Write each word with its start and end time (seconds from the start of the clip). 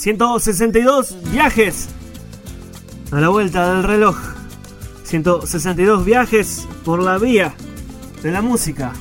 162 0.00 1.30
viajes 1.30 1.90
a 3.12 3.20
la 3.20 3.28
vuelta 3.28 3.74
del 3.74 3.82
reloj. 3.82 4.16
162 5.04 6.06
viajes 6.06 6.66
por 6.86 7.02
la 7.02 7.18
vía 7.18 7.52
de 8.22 8.30
la 8.30 8.40
música. 8.40 8.94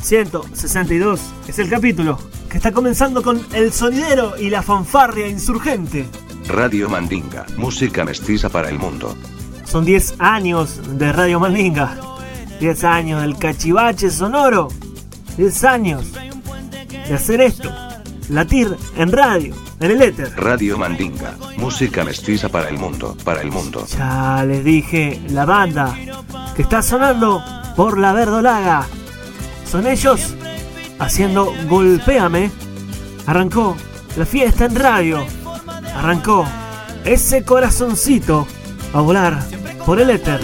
162 0.00 1.20
es 1.48 1.58
el 1.58 1.68
capítulo 1.68 2.20
que 2.48 2.58
está 2.58 2.70
comenzando 2.70 3.24
con 3.24 3.44
el 3.54 3.72
sonidero 3.72 4.38
y 4.38 4.48
la 4.48 4.62
fanfarria 4.62 5.26
insurgente. 5.26 6.06
Radio 6.46 6.88
Mandinga, 6.88 7.44
música 7.56 8.04
mestiza 8.04 8.48
para 8.48 8.68
el 8.68 8.78
mundo. 8.78 9.16
Son 9.64 9.84
10 9.84 10.14
años 10.20 10.80
de 10.96 11.12
Radio 11.12 11.40
Mandinga. 11.40 11.98
10 12.60 12.84
años 12.84 13.22
del 13.22 13.36
cachivache 13.36 14.12
sonoro. 14.12 14.68
10 15.38 15.64
años 15.64 16.12
de 16.12 17.14
hacer 17.14 17.40
esto. 17.40 17.68
Latir 18.28 18.76
en 18.96 19.10
radio, 19.10 19.54
en 19.80 19.90
el 19.90 20.02
éter. 20.02 20.32
Radio 20.36 20.78
Mandinga, 20.78 21.34
música 21.56 22.04
mestiza 22.04 22.48
para 22.48 22.68
el 22.68 22.78
mundo, 22.78 23.16
para 23.24 23.42
el 23.42 23.50
mundo. 23.50 23.86
Ya 23.86 24.44
les 24.46 24.64
dije, 24.64 25.20
la 25.30 25.44
banda 25.44 25.96
que 26.54 26.62
está 26.62 26.82
sonando 26.82 27.42
por 27.76 27.98
la 27.98 28.12
verdolaga. 28.12 28.86
Son 29.70 29.86
ellos 29.86 30.34
haciendo 30.98 31.52
Golpéame. 31.68 32.50
Arrancó 33.26 33.76
la 34.16 34.24
fiesta 34.24 34.64
en 34.64 34.76
radio. 34.76 35.26
Arrancó 35.94 36.46
ese 37.04 37.44
corazoncito 37.44 38.46
a 38.92 39.00
volar 39.00 39.42
por 39.84 40.00
el 40.00 40.10
éter. 40.10 40.40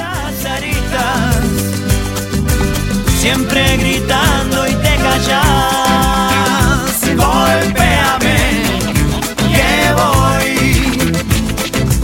Siempre 3.18 3.76
gritando 3.76 4.66
y 4.66 4.74
te 4.74 4.96
callas. 4.96 5.81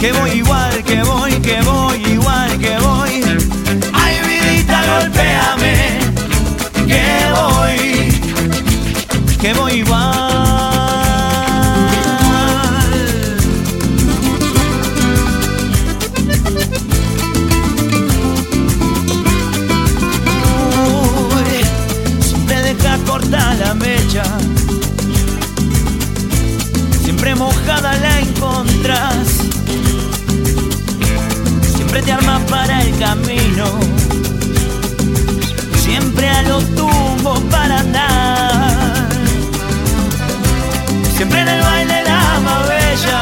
Que 0.00 0.12
voy 0.12 0.31
igual, 0.31 0.84
que 0.84 1.03
voy, 1.03 1.32
que 1.41 1.60
voy 1.62 2.03
igual, 2.12 2.59
que 2.59 2.78
voy. 2.78 3.22
Ay, 3.92 4.16
vidita, 4.26 4.82
golpéame, 4.86 5.98
que 6.86 7.04
voy. 7.34 7.78
Que 9.41 9.54
voy 9.54 9.72
igual. 9.72 10.28
Corta 23.06 23.54
la 23.54 23.75
mecha. 23.75 24.22
Siempre 27.03 27.34
mojada 27.34 27.94
la 27.97 28.20
encontrás. 28.20 29.38
Te 32.09 32.15
armas 32.15 32.41
para 32.51 32.81
el 32.85 32.99
camino. 32.99 33.67
Siempre 35.79 36.27
a 36.27 36.43
los 36.45 36.65
tumbos 36.75 37.39
para 37.51 37.81
andar. 37.81 39.09
Siempre 41.15 41.43
en 41.43 41.49
el 41.49 41.63
baile 41.63 42.03
la 42.05 42.41
más 42.47 42.67
bella. 42.67 43.21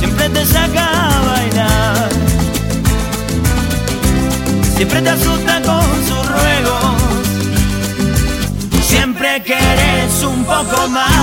Siempre 0.00 0.28
te 0.30 0.44
saca 0.46 0.84
a 1.10 1.20
bailar. 1.28 2.08
Siempre 4.76 5.02
te 5.02 5.10
asusta 5.10 5.62
con 5.62 5.86
sus 6.08 6.26
ruegos. 6.26 7.02
Siempre 8.82 9.44
querés 9.44 10.24
un 10.24 10.44
poco 10.44 10.88
más. 10.88 11.15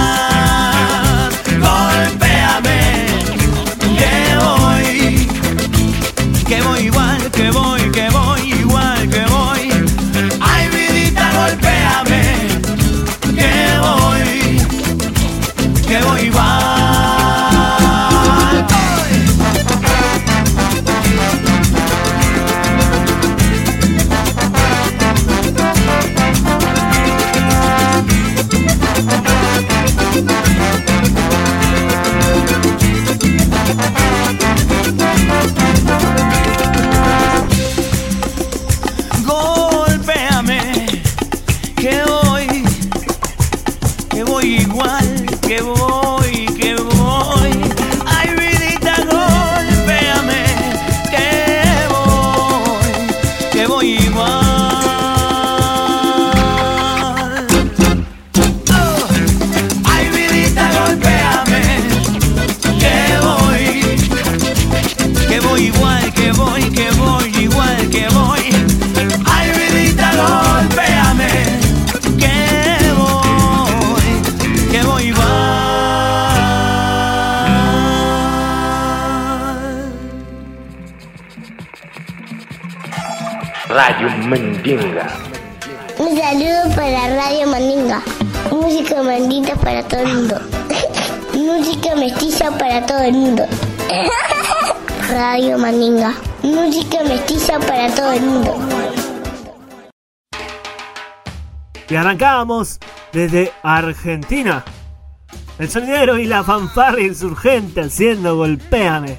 Radio 83.74 84.08
Mandinga. 84.28 85.08
Un 85.98 86.16
saludo 86.16 86.76
para 86.76 87.16
Radio 87.16 87.48
Mandinga. 87.48 88.04
Música 88.52 89.02
mandita 89.02 89.56
para 89.56 89.82
todo 89.82 90.02
el 90.02 90.14
mundo. 90.14 90.40
Música 91.34 91.96
mestiza 91.96 92.56
para 92.56 92.86
todo 92.86 93.00
el 93.00 93.14
mundo. 93.14 93.44
Radio 95.10 95.58
Mandinga. 95.58 96.14
Música 96.44 97.04
mestiza 97.04 97.58
para 97.62 97.90
todo 97.96 98.12
el 98.12 98.22
mundo. 98.22 98.56
Y 101.90 101.96
arrancábamos 101.96 102.80
desde 103.12 103.52
Argentina. 103.64 104.64
El 105.58 105.72
sonidero 105.72 106.20
y 106.20 106.28
la 106.28 106.44
fanfarria 106.44 107.08
insurgente 107.08 107.82
haciendo 107.82 108.38
golpéame. 108.38 109.18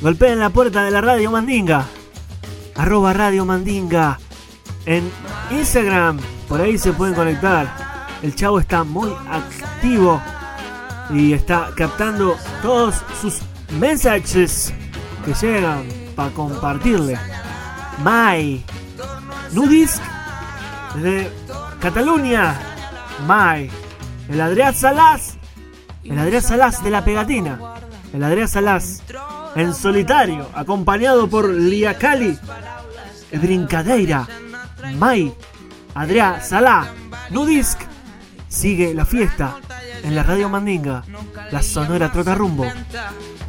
Golpeen 0.00 0.38
la 0.38 0.48
puerta 0.48 0.84
de 0.84 0.90
la 0.90 1.02
Radio 1.02 1.30
Mandinga. 1.30 1.84
Arroba 2.78 3.12
Radio 3.12 3.44
Mandinga. 3.44 4.18
En 4.86 5.10
Instagram. 5.50 6.18
Por 6.48 6.60
ahí 6.60 6.78
se 6.78 6.92
pueden 6.92 7.14
conectar. 7.14 7.66
El 8.22 8.34
chavo 8.36 8.60
está 8.60 8.84
muy 8.84 9.12
activo. 9.28 10.22
Y 11.10 11.32
está 11.32 11.70
captando 11.76 12.36
todos 12.62 13.02
sus 13.20 13.40
mensajes 13.78 14.72
que 15.24 15.34
llegan 15.34 15.88
para 16.14 16.30
compartirle. 16.30 17.18
Mai. 18.02 18.64
Nudisk. 19.52 20.00
Desde 20.94 21.32
Cataluña. 21.80 22.60
Mai. 23.26 23.68
El 24.28 24.40
Adrián 24.40 24.72
Salás. 24.72 25.36
El 26.04 26.16
Adrián 26.16 26.42
Salás 26.42 26.84
de 26.84 26.90
la 26.90 27.04
pegatina. 27.04 27.58
El 28.12 28.22
Adrián 28.22 28.48
Salás 28.48 29.02
en 29.58 29.74
solitario, 29.74 30.48
acompañado 30.54 31.28
por 31.28 31.50
Liacali, 31.50 32.38
Brincadeira, 33.32 34.26
Mai, 34.96 35.34
Adrián 35.94 36.40
Salá, 36.42 36.94
Nudisk. 37.30 37.80
Sigue 38.48 38.94
la 38.94 39.04
fiesta 39.04 39.56
en 40.04 40.14
la 40.14 40.22
Radio 40.22 40.48
Mandinga, 40.48 41.02
la 41.50 41.62
Sonora 41.62 42.10
Trotarrumbo. 42.12 42.66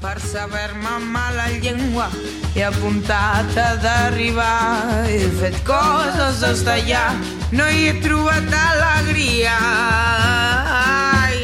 per 0.02 0.18
saber-me 0.22 1.00
mal 1.12 1.36
la 1.36 1.50
llengua 1.60 2.08
he 2.56 2.64
apuntat 2.64 3.58
a 3.60 3.76
d'arribar 3.84 5.04
he 5.12 5.28
fet 5.42 5.58
coses 5.68 6.40
des 6.40 6.64
d'allà 6.64 7.04
no 7.52 7.68
hi 7.68 7.90
he 7.90 7.98
trobat 8.00 8.48
alegria 8.62 9.58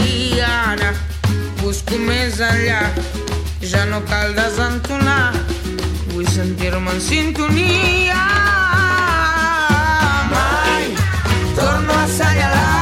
i 0.08 0.40
ara 0.48 0.94
busco 1.60 2.00
més 2.08 2.40
enllà 2.40 2.80
ja 3.72 3.86
no 3.86 4.00
cal 4.06 4.36
desentonar 4.36 5.34
vull 6.12 6.28
sentir-me 6.28 6.92
en 6.92 7.02
sintonia. 7.02 8.22
Mai 10.34 10.86
torno 11.58 11.94
a 11.94 12.04
assenyalar 12.04 12.75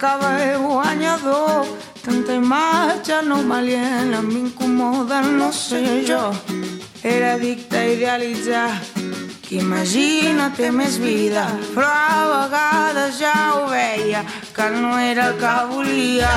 que 0.00 0.12
ve 0.22 0.56
guanyador. 0.56 1.66
Tanta 2.04 2.32
imatge 2.32 3.22
no 3.28 3.42
m'aliena, 3.42 4.22
m'incomoda, 4.22 5.20
no 5.20 5.52
sé 5.52 6.04
jo. 6.08 6.32
Era 7.02 7.34
addicte 7.34 7.76
a 7.76 7.88
idealitzar 7.94 8.70
qui 9.50 9.58
imagina 9.58 10.44
té 10.54 10.68
més 10.70 10.94
vida, 11.02 11.42
però 11.74 11.88
a 11.90 12.18
vegades 12.30 13.16
ja 13.18 13.32
ho 13.56 13.64
veia 13.66 14.20
que 14.54 14.68
no 14.76 14.92
era 14.96 15.24
el 15.32 15.40
que 15.40 15.54
volia. 15.72 16.30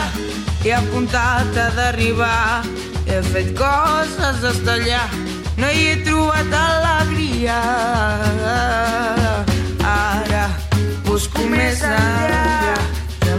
He 0.66 0.74
apuntat 0.74 1.60
a 1.62 1.68
derribar, 1.78 2.64
he 3.06 3.20
fet 3.28 3.54
coses 3.60 4.42
d'estallar, 4.42 5.06
no 5.62 5.70
hi 5.70 5.86
he 5.92 6.00
trobat 6.08 6.58
alegria. 6.58 7.60
Ara 9.94 10.48
busco 11.06 11.46
més 11.54 11.86
enllà, 11.86 12.74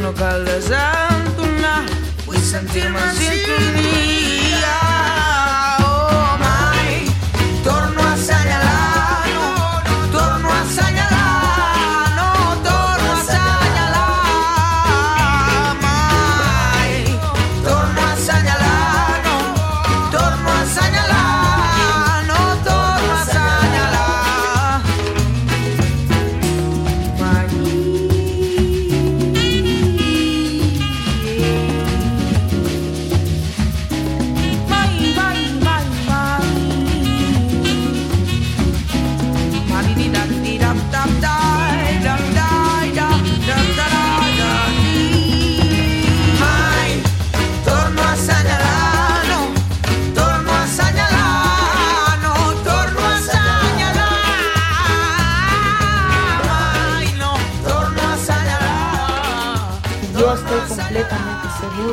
no 0.05 0.11
uno 0.11 0.19
calda 0.19 0.61
santo 0.61 1.43
una, 1.43 1.83
puoi 2.25 2.39
sentirmi 2.39 2.99
in 2.99 3.13
sintonia. 3.13 4.84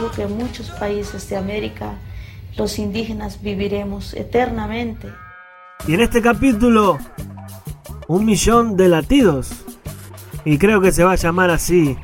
Que 0.09 0.23
en 0.23 0.37
muchos 0.37 0.71
países 0.71 1.29
de 1.29 1.37
América 1.37 1.93
los 2.57 2.79
indígenas 2.79 3.41
viviremos 3.41 4.13
eternamente. 4.13 5.09
Y 5.87 5.93
en 5.93 6.01
este 6.01 6.21
capítulo, 6.21 6.97
un 8.07 8.25
millón 8.25 8.77
de 8.77 8.89
latidos. 8.89 9.51
Y 10.45 10.57
creo 10.57 10.81
que 10.81 10.91
se 10.91 11.03
va 11.03 11.13
a 11.13 11.15
llamar 11.15 11.49
así. 11.49 11.97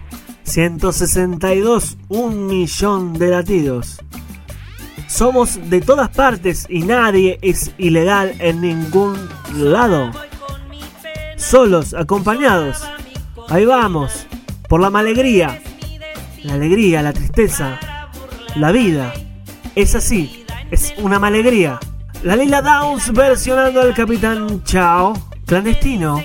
162, 0.43 1.97
un 2.07 2.47
millón 2.47 3.13
de 3.13 3.29
latidos. 3.29 3.99
Somos 5.07 5.69
de 5.69 5.81
todas 5.81 6.09
partes 6.09 6.65
y 6.69 6.81
nadie 6.81 7.39
es 7.41 7.71
ilegal 7.77 8.35
en 8.39 8.61
ningún 8.61 9.17
lado. 9.55 10.11
Solos, 11.37 11.93
acompañados. 11.93 12.83
Ahí 13.49 13.65
vamos. 13.65 14.27
Por 14.67 14.81
la 14.81 14.87
alegría. 14.99 15.61
La 16.43 16.55
alegría, 16.55 17.01
la 17.01 17.13
tristeza. 17.13 17.79
La 18.59 18.71
vida. 18.71 19.13
Es 19.75 19.93
así. 19.93 20.43
Es 20.71 20.95
una 20.97 21.17
alegría. 21.17 21.79
La 22.23 22.35
Lila 22.35 22.63
Downs 22.63 23.13
versionando 23.13 23.81
al 23.81 23.93
Capitán 23.93 24.63
Chao. 24.63 25.13
Clandestino 25.45 26.23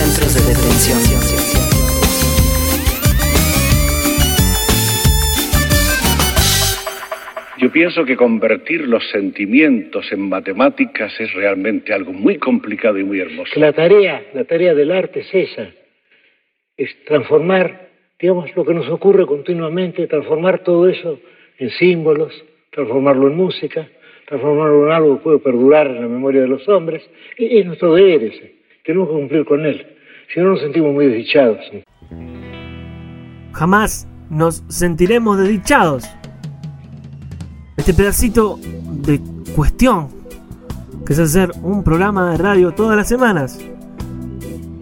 centros 0.00 0.34
de 0.34 0.40
detención. 0.54 0.98
Yo 7.58 7.70
pienso 7.70 8.06
que 8.06 8.16
convertir 8.16 8.88
los 8.88 9.06
sentimientos 9.10 10.10
en 10.12 10.26
matemáticas 10.30 11.12
es 11.20 11.34
realmente 11.34 11.92
algo 11.92 12.14
muy 12.14 12.38
complicado 12.38 12.98
y 12.98 13.04
muy 13.04 13.20
hermoso. 13.20 13.52
La 13.60 13.74
tarea, 13.74 14.22
la 14.32 14.44
tarea 14.44 14.74
del 14.74 14.90
arte 14.90 15.20
es 15.20 15.34
esa, 15.34 15.68
es 16.78 17.04
transformar, 17.04 17.90
digamos, 18.18 18.56
lo 18.56 18.64
que 18.64 18.72
nos 18.72 18.88
ocurre 18.88 19.26
continuamente, 19.26 20.06
transformar 20.06 20.64
todo 20.64 20.88
eso 20.88 21.20
en 21.58 21.68
símbolos, 21.68 22.32
transformarlo 22.70 23.28
en 23.28 23.36
música, 23.36 23.86
transformarlo 24.26 24.86
en 24.86 24.92
algo 24.92 25.18
que 25.18 25.24
puede 25.24 25.38
perdurar 25.40 25.88
en 25.88 26.00
la 26.00 26.08
memoria 26.08 26.40
de 26.40 26.48
los 26.48 26.66
hombres. 26.70 27.02
Y 27.36 27.58
es 27.58 27.66
nuestro 27.66 27.92
deber 27.92 28.22
ese, 28.22 28.59
tenemos 28.90 29.08
que 29.08 29.14
cumplir 29.14 29.44
con 29.44 29.64
él, 29.64 29.86
si 30.34 30.40
no 30.40 30.50
nos 30.50 30.60
sentimos 30.60 30.92
muy 30.92 31.06
desdichados. 31.06 31.58
Jamás 33.52 34.08
nos 34.28 34.64
sentiremos 34.66 35.38
desdichados. 35.38 36.10
Este 37.76 37.94
pedacito 37.94 38.58
de 39.04 39.20
cuestión, 39.54 40.08
que 41.06 41.12
es 41.12 41.20
hacer 41.20 41.52
un 41.62 41.84
programa 41.84 42.32
de 42.32 42.38
radio 42.38 42.72
todas 42.72 42.96
las 42.96 43.08
semanas, 43.08 43.64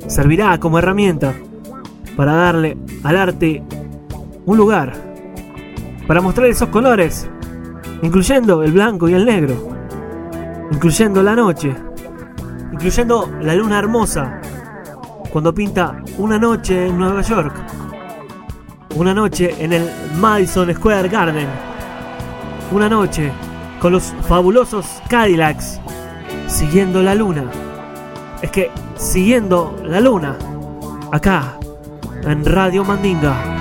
servirá 0.06 0.58
como 0.58 0.78
herramienta 0.78 1.34
para 2.16 2.32
darle 2.32 2.78
al 3.02 3.16
arte 3.16 3.62
un 4.46 4.56
lugar, 4.56 4.94
para 6.06 6.22
mostrar 6.22 6.48
esos 6.48 6.70
colores, 6.70 7.28
incluyendo 8.02 8.62
el 8.62 8.72
blanco 8.72 9.06
y 9.06 9.12
el 9.12 9.26
negro, 9.26 9.54
incluyendo 10.72 11.22
la 11.22 11.36
noche, 11.36 11.74
incluyendo 12.78 13.28
la 13.40 13.56
luna 13.56 13.80
hermosa, 13.80 14.40
cuando 15.32 15.52
pinta 15.52 16.00
una 16.16 16.38
noche 16.38 16.86
en 16.86 16.96
Nueva 16.96 17.22
York, 17.22 17.52
una 18.94 19.12
noche 19.12 19.52
en 19.58 19.72
el 19.72 19.90
Madison 20.20 20.72
Square 20.72 21.08
Garden, 21.08 21.48
una 22.70 22.88
noche 22.88 23.32
con 23.80 23.90
los 23.90 24.14
fabulosos 24.28 25.02
Cadillacs, 25.08 25.80
siguiendo 26.46 27.02
la 27.02 27.16
luna. 27.16 27.50
Es 28.42 28.52
que 28.52 28.70
siguiendo 28.94 29.76
la 29.84 29.98
luna, 29.98 30.38
acá 31.10 31.58
en 32.22 32.44
Radio 32.44 32.84
Mandinga. 32.84 33.57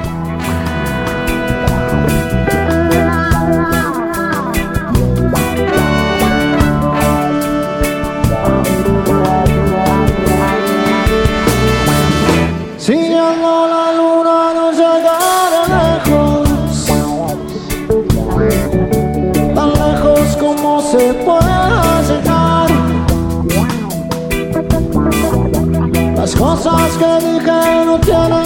Dije 28.05 28.36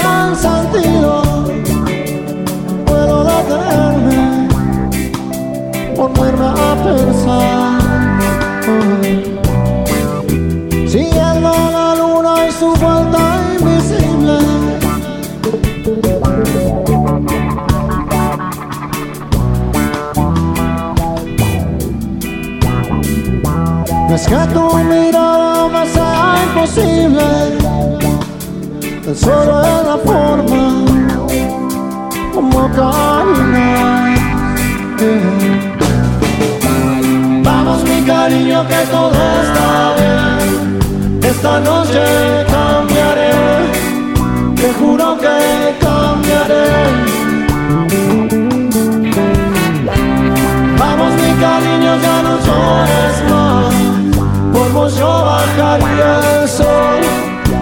bajaría 55.72 56.42
el 56.42 56.48
sol 56.48 57.02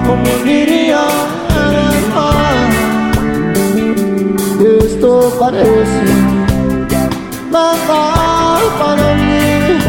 Como 0.05 0.29
diría 0.43 1.07
el 1.55 2.07
mar. 2.15 2.69
Esto 4.83 5.31
parece 5.39 6.03
mental 7.51 8.61
para 8.79 9.07
mí. 9.15 9.79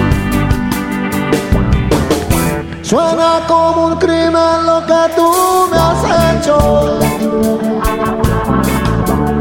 Suena 2.82 3.40
como 3.48 3.86
un 3.88 3.96
crimen 3.96 4.66
lo 4.66 4.84
que 4.86 5.02
tú 5.16 5.28
me 5.70 5.78
has 5.78 6.02
hecho. 6.26 6.98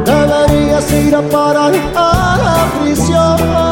Deberías 0.05 0.91
ir 0.93 1.15
a 1.15 1.21
parar 1.21 1.73
a 1.95 2.37
la 2.45 2.57
prisión 2.79 3.68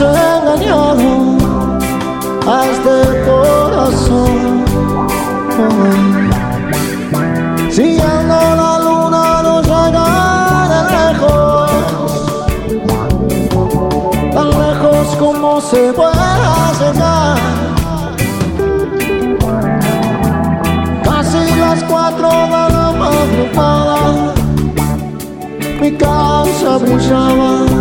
Engañado 0.00 1.36
a 2.46 2.66
este 2.66 3.24
corazón. 3.26 4.64
Siguiendo 7.68 8.36
la 8.60 8.78
luna 8.78 9.42
no 9.42 9.60
llegaré 9.60 10.80
lejos 10.94 11.70
Tan 14.32 14.48
lejos 14.50 15.16
como 15.18 15.60
se 15.60 15.92
pueda 15.92 16.72
llegar. 16.78 17.38
Casi 21.02 21.42
las 21.58 21.82
cuatro 21.84 22.28
de 22.28 22.64
la 22.72 22.92
madrugada 22.96 24.32
Mi 25.80 25.90
casa 25.92 26.78
brillaba 26.78 27.77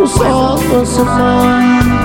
Cruzando 0.00 0.80
ese 0.80 1.04
mar 1.04 1.99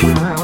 Vamos 0.00 0.37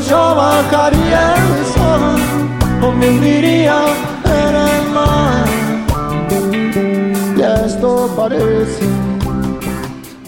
yo 0.00 0.34
bajaría 0.34 1.34
el 1.36 1.66
sol, 1.72 2.20
o 2.82 2.92
me 2.92 3.08
hundiría 3.08 3.82
en 4.24 4.54
el 4.56 4.90
mar. 4.90 5.46
Y 7.36 7.42
esto 7.64 8.10
parece 8.16 8.86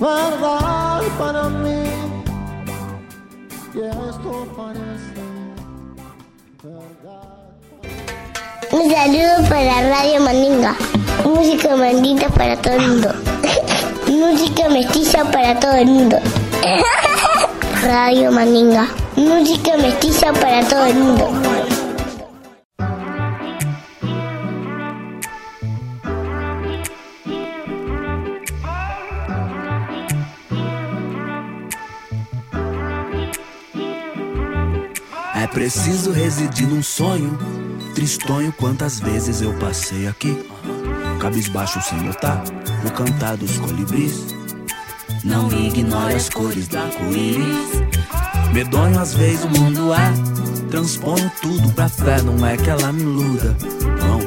verdad 0.00 1.02
para 1.18 1.48
mí, 1.48 1.82
y 3.74 3.78
esto 3.78 4.46
parece 4.56 5.20
verdad. 6.62 7.38
Un 8.70 8.90
saludo 8.90 9.48
para 9.50 9.88
Radio 9.90 10.20
Mandinga. 10.20 10.74
Música 11.24 11.76
mandita 11.76 12.28
para 12.30 12.56
todo 12.56 12.74
el 12.74 12.88
mundo. 12.88 13.12
Música 14.06 14.68
mestiza 14.70 15.24
para 15.30 15.60
todo 15.60 15.72
el 15.74 15.86
mundo. 15.86 16.18
Radio 17.82 18.32
Mandinga. 18.32 18.87
Música 19.18 19.76
mestiza 19.76 20.32
para 20.32 20.64
todo 20.64 20.86
el 20.86 20.94
mundo. 20.94 21.24
É 35.34 35.46
preciso 35.48 36.12
residir 36.12 36.68
num 36.68 36.80
sonho. 36.80 37.36
Tristonho, 37.96 38.52
quantas 38.52 39.00
vezes 39.00 39.42
eu 39.42 39.52
passei 39.54 40.06
aqui. 40.06 40.38
Cabisbaixo 41.18 41.82
sem 41.82 42.00
notar 42.02 42.44
o 42.86 42.90
cantar 42.92 43.36
dos 43.36 43.58
colibris. 43.58 44.26
Não 45.24 45.50
ignore 45.50 46.14
as 46.14 46.28
cores 46.28 46.68
da 46.68 46.82
arco-íris. 46.82 47.87
Medonho 48.52 48.98
às 48.98 49.14
vezes 49.14 49.44
o 49.44 49.48
mundo 49.48 49.92
é. 49.94 50.12
Transponho 50.70 51.30
tudo 51.40 51.72
pra 51.72 51.88
fé, 51.88 52.20
não 52.22 52.46
é 52.46 52.56
que 52.56 52.68
ela 52.68 52.92
me 52.92 53.02
iluda. 53.02 53.56
Não. 54.00 54.18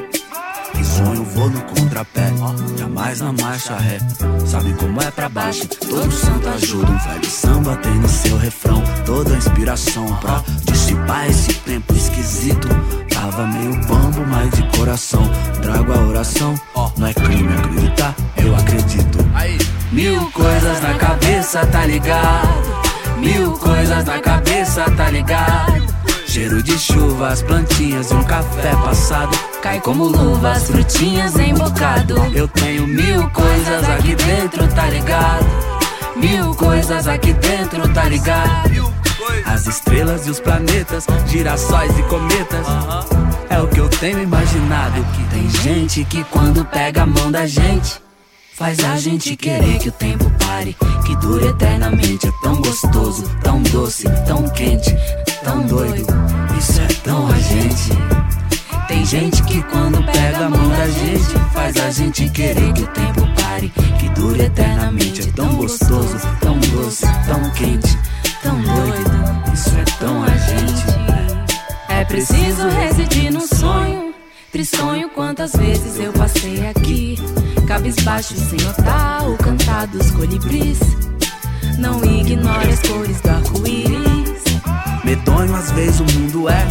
Risonho, 0.73 1.23
vou 1.23 1.49
no 1.49 1.61
contrapé, 1.61 2.31
jamais 2.77 3.21
na 3.21 3.31
marcha 3.33 3.77
ré. 3.77 3.99
Sabe 4.47 4.73
como 4.73 4.99
é 5.01 5.11
pra 5.11 5.29
baixo? 5.29 5.67
Todo 5.67 6.11
santo 6.11 6.49
ajuda. 6.49 6.91
Um 6.91 6.97
velho 6.97 7.25
samba 7.29 7.75
tem 7.77 7.93
no 7.93 8.09
seu 8.09 8.37
refrão 8.37 8.81
toda 9.05 9.33
a 9.33 9.37
inspiração 9.37 10.07
pra 10.15 10.43
dissipar 10.63 11.29
esse 11.29 11.53
tempo 11.53 11.93
esquisito. 11.93 12.67
Tava 13.13 13.45
meio 13.45 13.75
bambo, 13.85 14.25
mas 14.27 14.49
de 14.51 14.77
coração. 14.77 15.29
Trago 15.61 15.93
a 15.93 15.99
oração, 16.07 16.55
não 16.97 17.07
é 17.07 17.13
crime 17.13 17.53
acreditar, 17.53 18.15
eu 18.37 18.55
acredito. 18.55 19.19
Mil 19.91 20.31
coisas 20.31 20.81
na 20.81 20.95
cabeça, 20.95 21.65
tá 21.67 21.85
ligado? 21.85 22.70
Mil 23.21 23.51
coisas 23.59 24.03
na 24.03 24.19
cabeça, 24.19 24.83
tá 24.97 25.11
ligado? 25.11 25.93
Cheiro 26.25 26.63
de 26.63 26.75
chuva, 26.79 27.27
as 27.27 27.43
plantinhas 27.43 28.09
e 28.09 28.15
um 28.15 28.23
café 28.23 28.71
passado. 28.83 29.37
Cai 29.61 29.79
como 29.79 30.05
luva, 30.05 30.53
as 30.53 30.63
frutinhas 30.63 31.37
em 31.37 31.53
bocado. 31.53 32.15
Eu 32.33 32.47
tenho 32.47 32.87
mil 32.87 33.29
coisas 33.29 33.87
aqui 33.89 34.15
dentro, 34.15 34.67
tá 34.69 34.87
ligado? 34.87 35.45
Mil 36.15 36.55
coisas 36.55 37.07
aqui 37.07 37.31
dentro, 37.33 37.87
tá 37.93 38.05
ligado? 38.05 38.91
As 39.45 39.67
estrelas 39.67 40.25
e 40.25 40.31
os 40.31 40.39
planetas, 40.39 41.05
girassóis 41.27 41.95
e 41.99 42.03
cometas. 42.03 42.65
É 43.51 43.59
o 43.61 43.67
que 43.67 43.79
eu 43.79 43.87
tenho 43.87 44.19
imaginado. 44.19 45.05
Que 45.13 45.23
tem 45.25 45.49
gente 45.61 46.03
que 46.05 46.23
quando 46.23 46.65
pega 46.65 47.03
a 47.03 47.05
mão 47.05 47.31
da 47.31 47.45
gente. 47.45 48.01
Faz 48.61 48.77
a 48.85 48.95
gente 48.95 49.35
querer 49.35 49.79
que 49.79 49.89
o 49.89 49.91
tempo 49.91 50.31
pare, 50.37 50.77
que 51.03 51.15
dure 51.15 51.47
eternamente. 51.47 52.27
É 52.27 52.31
tão 52.43 52.61
gostoso, 52.61 53.23
tão 53.41 53.59
doce, 53.63 54.03
tão 54.27 54.47
quente, 54.49 54.95
tão 55.43 55.65
doido. 55.65 56.05
Isso 56.59 56.79
é 56.79 56.87
tão 57.03 57.27
a 57.27 57.39
gente. 57.39 57.89
Tem 58.87 59.03
gente 59.03 59.41
que 59.45 59.63
quando 59.63 60.05
pega 60.05 60.45
a 60.45 60.49
mão 60.51 60.69
da 60.69 60.87
gente, 60.87 61.51
faz 61.51 61.75
a 61.77 61.89
gente 61.89 62.29
querer 62.29 62.71
que 62.73 62.83
o 62.83 62.87
tempo 62.89 63.27
pare, 63.41 63.73
que 63.99 64.07
dure 64.09 64.43
eternamente. 64.43 65.27
É 65.27 65.31
tão 65.31 65.55
gostoso, 65.55 66.19
tão 66.39 66.59
doce, 66.59 67.07
tão 67.25 67.49
quente, 67.53 67.97
tão 68.43 68.61
doido. 68.61 69.53
Isso 69.55 69.69
é 69.69 69.85
tão 69.97 70.21
a 70.21 70.37
gente. 70.37 70.85
É 71.89 72.05
preciso 72.05 72.69
residir 72.69 73.33
num 73.33 73.47
sonho. 73.47 74.13
Tristonho, 74.51 75.09
quantas 75.09 75.53
vezes 75.53 75.97
eu 75.97 76.13
passei 76.13 76.67
aqui. 76.67 77.00
Cabisbaixo 77.81 78.35
sem 78.35 78.59
notar 78.59 79.27
o 79.27 79.35
cantar 79.37 79.87
dos 79.87 80.11
colibris. 80.11 80.77
Não 81.79 81.97
ignore 82.05 82.69
as 82.69 82.79
cores 82.81 83.19
do 83.21 83.29
arco-íris. 83.31 84.43
Medonho 85.03 85.55
às 85.55 85.71
vezes 85.71 85.99
o 85.99 86.03
mundo 86.03 86.47
é. 86.47 86.63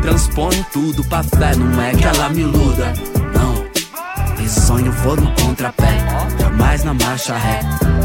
Transponho 0.00 0.64
tudo 0.72 1.02
pra 1.02 1.24
fé, 1.24 1.56
não 1.56 1.82
é 1.82 1.90
que 1.90 2.04
ela 2.04 2.28
me 2.28 2.42
iluda. 2.42 2.92
Não. 3.34 3.66
E 4.40 4.48
sonho 4.48 4.92
vou 4.92 5.16
no 5.16 5.34
contrapé, 5.34 5.98
jamais 6.52 6.84
na 6.84 6.94
marcha 6.94 7.36
ré. 7.36 7.60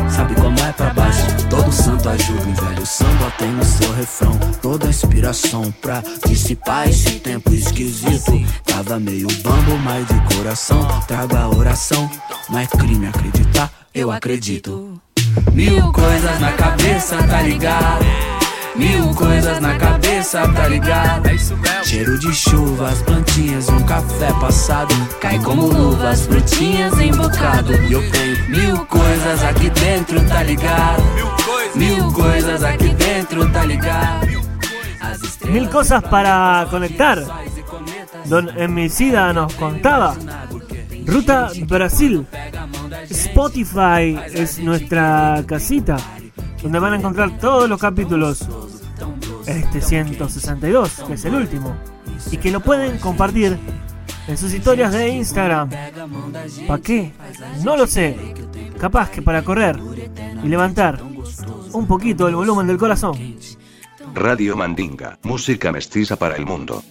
Sabe 0.10 0.34
como 0.36 0.58
é 0.60 0.72
pra 0.72 0.94
baixo? 0.94 1.26
Todo 1.50 1.72
santo 1.72 2.10
ajuda, 2.10 2.44
um 2.44 2.54
velho 2.54 2.86
samba 2.86 3.32
tem 3.38 3.50
no 3.52 3.64
seu 3.64 3.94
refrão. 3.94 4.38
Toda 4.62 4.88
inspiração 4.88 5.72
pra 5.82 6.02
dissipar 6.26 6.90
esse 6.90 7.12
tempo 7.20 7.54
esquisito. 7.54 8.32
Tava 8.64 9.00
meio 9.00 9.28
bambo, 9.44 9.78
mas 9.84 10.08
de 10.08 10.36
coração. 10.36 10.88
Trago 11.08 11.36
a 11.36 11.50
oração, 11.50 12.10
não 12.50 12.60
é 12.60 12.66
crime 12.66 13.08
acreditar, 13.08 13.72
eu 13.94 14.12
acredito. 14.12 15.00
Mil 15.52 15.92
coisas 15.92 16.40
na 16.40 16.52
cabeça, 16.54 17.18
tá 17.24 17.42
ligado? 17.42 18.06
Mil 18.78 19.14
coisas 19.16 19.60
na 19.60 19.76
cabeça, 19.78 20.48
tá 20.54 20.68
ligado? 20.68 21.30
Cheiro 21.84 22.20
de 22.20 22.34
chuva, 22.34 22.90
as 22.90 23.02
plantinhas 23.02 23.68
um 23.70 23.84
café 23.84 24.32
passado. 24.40 24.94
Cai 25.20 25.40
como 25.40 25.66
luva, 25.66 26.10
as 26.10 26.22
frutinhas 26.22 27.00
em 27.00 27.12
bocado. 27.12 27.74
E 27.74 27.94
eu 27.94 28.12
tenho 28.12 28.50
mil 28.50 28.86
coisas 28.86 29.44
aqui 29.44 29.70
dentro, 29.72 30.24
tá 30.28 30.44
ligado? 30.44 31.04
Mil 31.76 32.12
coisas 32.12 32.64
aqui 32.64 32.90
dentro, 32.90 33.52
tá 33.52 33.66
ligado? 33.66 34.28
Mil 35.46 35.68
cosas 35.70 36.02
para 36.04 36.68
conectar. 36.70 37.18
Don 38.26 38.48
Emicida 38.58 39.34
nos 39.34 39.54
contaba. 39.56 40.16
Ruta 41.08 41.52
Brasil. 41.68 42.28
Spotify 43.12 44.20
es 44.34 44.60
nuestra 44.60 45.44
casita 45.48 45.96
donde 46.62 46.80
van 46.80 46.94
a 46.94 46.98
encontrar 46.98 47.38
todos 47.38 47.70
los 47.70 47.80
capítulos. 47.80 48.48
Este 49.46 49.82
162, 49.82 51.04
que 51.08 51.14
es 51.14 51.26
el 51.26 51.36
último. 51.36 51.76
Y 52.32 52.38
que 52.38 52.52
lo 52.52 52.60
pueden 52.60 52.98
compartir 52.98 53.58
en 54.28 54.38
sus 54.38 54.54
historias 54.54 54.92
de 54.92 55.10
Instagram. 55.10 55.70
¿Para 56.68 56.82
qué? 56.82 57.14
No 57.64 57.78
lo 57.78 57.88
sé. 57.88 58.18
Capaz 58.80 59.10
que 59.10 59.22
para 59.22 59.44
correr 59.44 59.80
y 60.44 60.48
levantar 60.48 61.02
un 61.74 61.88
poquito 61.88 62.28
el 62.28 62.36
volumen 62.36 62.68
del 62.68 62.78
corazón. 62.78 63.18
Radio 64.14 64.56
Mandinga, 64.56 65.20
música 65.24 65.72
mestiza 65.72 66.16
para 66.16 66.36
el 66.36 66.46
mundo. 66.46 66.84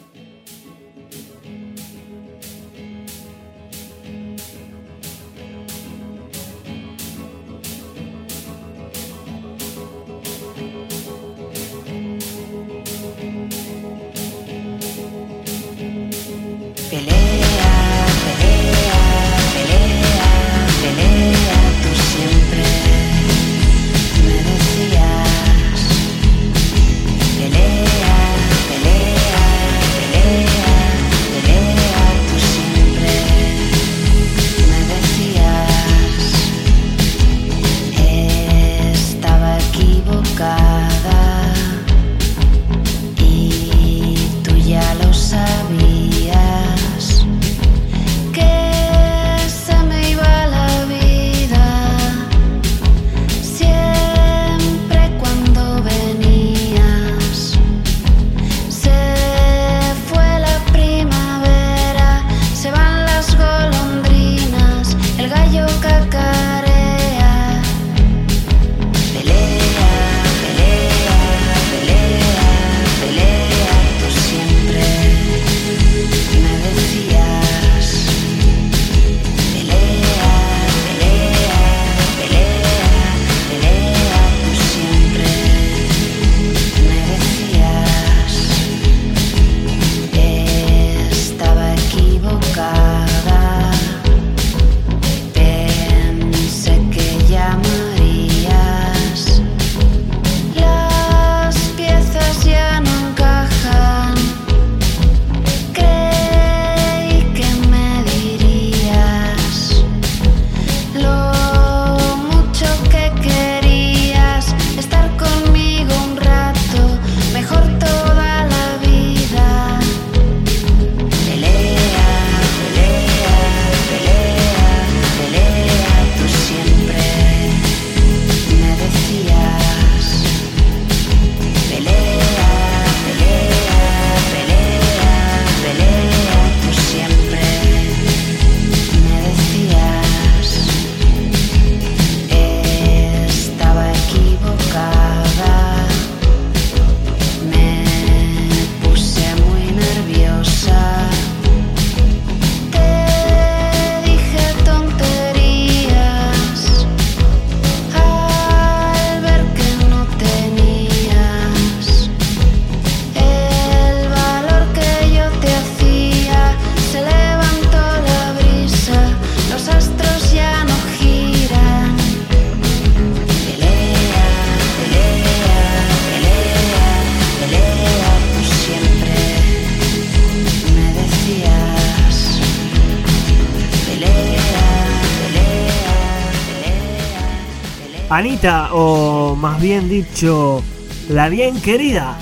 o 188.72 189.34
más 189.34 189.60
bien 189.60 189.88
dicho, 189.88 190.62
la 191.08 191.28
bien 191.28 191.60
querida. 191.60 192.16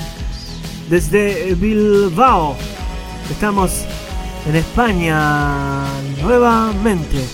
Desde 0.89 1.55
Bilbao, 1.55 2.57
estamos 3.31 3.85
en 4.47 4.57
España 4.57 5.85
nuevamente. 6.23 7.25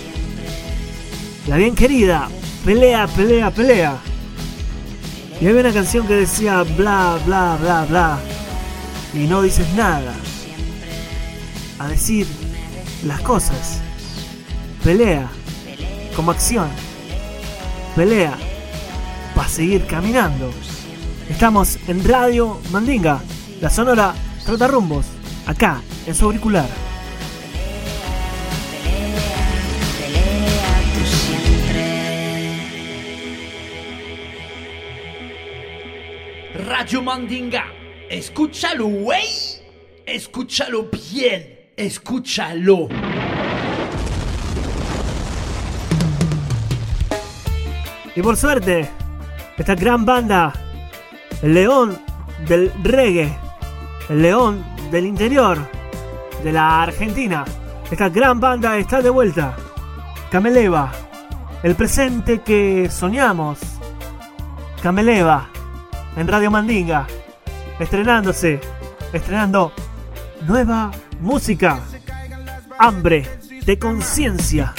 La 1.46 1.56
bien 1.56 1.74
querida, 1.74 2.28
pelea, 2.64 3.06
pelea, 3.06 3.50
pelea. 3.50 3.98
Y 5.40 5.46
había 5.46 5.60
una 5.60 5.72
canción 5.72 6.06
que 6.06 6.14
decía 6.14 6.62
bla, 6.62 7.18
bla, 7.26 7.58
bla, 7.60 7.84
bla. 7.86 8.18
Y 9.14 9.26
no 9.26 9.42
dices 9.42 9.66
nada. 9.74 10.14
A 11.78 11.88
decir 11.88 12.26
las 13.04 13.20
cosas. 13.20 13.80
Pelea. 14.82 15.28
Como 16.16 16.30
acción. 16.30 16.68
Pelea 17.94 18.36
seguir 19.60 19.84
caminando. 19.84 20.50
Estamos 21.28 21.78
en 21.86 22.02
Radio 22.08 22.58
Mandinga, 22.72 23.20
la 23.60 23.68
sonora 23.68 24.14
trata 24.42 24.66
rumbos, 24.66 25.04
acá 25.46 25.82
en 26.06 26.14
su 26.14 26.24
auricular. 26.24 26.66
Radio 36.66 37.02
Mandinga, 37.02 37.66
escúchalo, 38.08 38.86
güey, 38.86 39.28
escúchalo 40.06 40.88
bien, 41.12 41.72
escúchalo. 41.76 42.88
Y 48.16 48.22
por 48.22 48.38
suerte, 48.38 48.88
esta 49.60 49.74
gran 49.74 50.06
banda, 50.06 50.54
el 51.42 51.52
león 51.52 51.98
del 52.48 52.72
reggae, 52.82 53.30
el 54.08 54.22
león 54.22 54.64
del 54.90 55.04
interior 55.04 55.58
de 56.42 56.50
la 56.50 56.82
Argentina. 56.82 57.44
Esta 57.90 58.08
gran 58.08 58.40
banda 58.40 58.78
está 58.78 59.02
de 59.02 59.10
vuelta. 59.10 59.54
Cameleva, 60.30 60.90
el 61.62 61.74
presente 61.74 62.40
que 62.40 62.88
soñamos. 62.90 63.58
Cameleva, 64.82 65.50
en 66.16 66.26
Radio 66.26 66.50
Mandinga, 66.50 67.06
estrenándose, 67.78 68.62
estrenando 69.12 69.72
nueva 70.48 70.90
música. 71.20 71.80
Hambre 72.78 73.28
de 73.66 73.78
conciencia. 73.78 74.72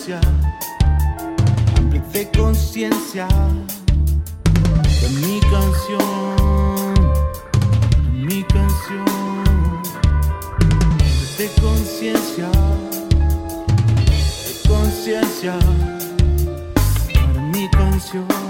conciencia, 0.00 0.20
de 2.12 2.30
conciencia, 2.30 3.28
de 5.02 5.08
mi 5.20 5.40
canción, 5.40 6.94
de 8.04 8.10
mi 8.24 8.42
canción, 8.44 9.04
hambre 10.64 11.26
de 11.36 11.48
conciencia, 11.60 12.50
de 14.46 14.68
conciencia, 14.68 15.58
para 17.12 17.42
mi 17.52 17.68
canción. 17.70 18.49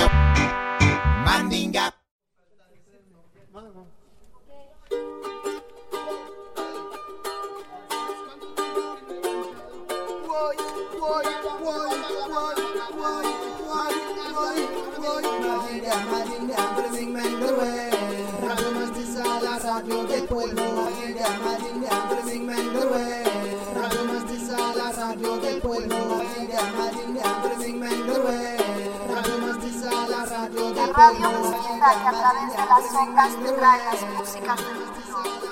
find 27.91 28.09
the 28.09 28.19
way. 28.21 28.57
Radio 30.93 31.31
más 31.31 31.95
que 31.95 32.07
a 32.07 32.11
través 32.11 32.47
de 32.51 32.57
las 32.57 32.93
ondas 32.93 33.31
te 33.43 33.51
trae 33.53 33.79
las 33.85 34.01
músicas 34.17 34.57
del. 34.57 35.50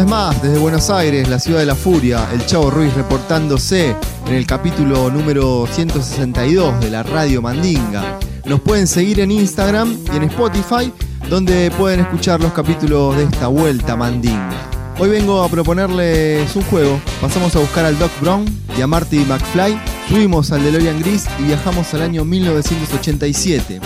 Vez 0.00 0.10
más, 0.10 0.42
desde 0.42 0.58
Buenos 0.58 0.90
Aires, 0.90 1.26
la 1.26 1.38
ciudad 1.38 1.60
de 1.60 1.64
la 1.64 1.74
furia, 1.74 2.28
el 2.30 2.44
Chavo 2.44 2.70
Ruiz 2.70 2.92
reportándose 2.92 3.96
en 4.26 4.34
el 4.34 4.46
capítulo 4.46 5.08
número 5.10 5.66
162 5.72 6.80
de 6.80 6.90
la 6.90 7.02
Radio 7.02 7.40
Mandinga. 7.40 8.18
Nos 8.44 8.60
pueden 8.60 8.86
seguir 8.86 9.20
en 9.20 9.30
Instagram 9.30 9.96
y 10.12 10.16
en 10.16 10.24
Spotify, 10.24 10.92
donde 11.30 11.70
pueden 11.78 12.00
escuchar 12.00 12.40
los 12.40 12.52
capítulos 12.52 13.16
de 13.16 13.24
esta 13.24 13.46
vuelta 13.46 13.96
Mandinga. 13.96 14.68
Hoy 14.98 15.08
vengo 15.08 15.42
a 15.42 15.48
proponerles 15.48 16.54
un 16.56 16.62
juego. 16.64 17.00
Pasamos 17.22 17.56
a 17.56 17.60
buscar 17.60 17.86
al 17.86 17.98
Doc 17.98 18.10
Brown 18.20 18.44
y 18.76 18.82
a 18.82 18.86
Marty 18.86 19.20
McFly, 19.20 19.80
subimos 20.10 20.52
al 20.52 20.62
DeLorean 20.62 21.00
Gris 21.00 21.24
y 21.38 21.44
viajamos 21.44 21.94
al 21.94 22.02
año 22.02 22.22
1987. 22.22 23.80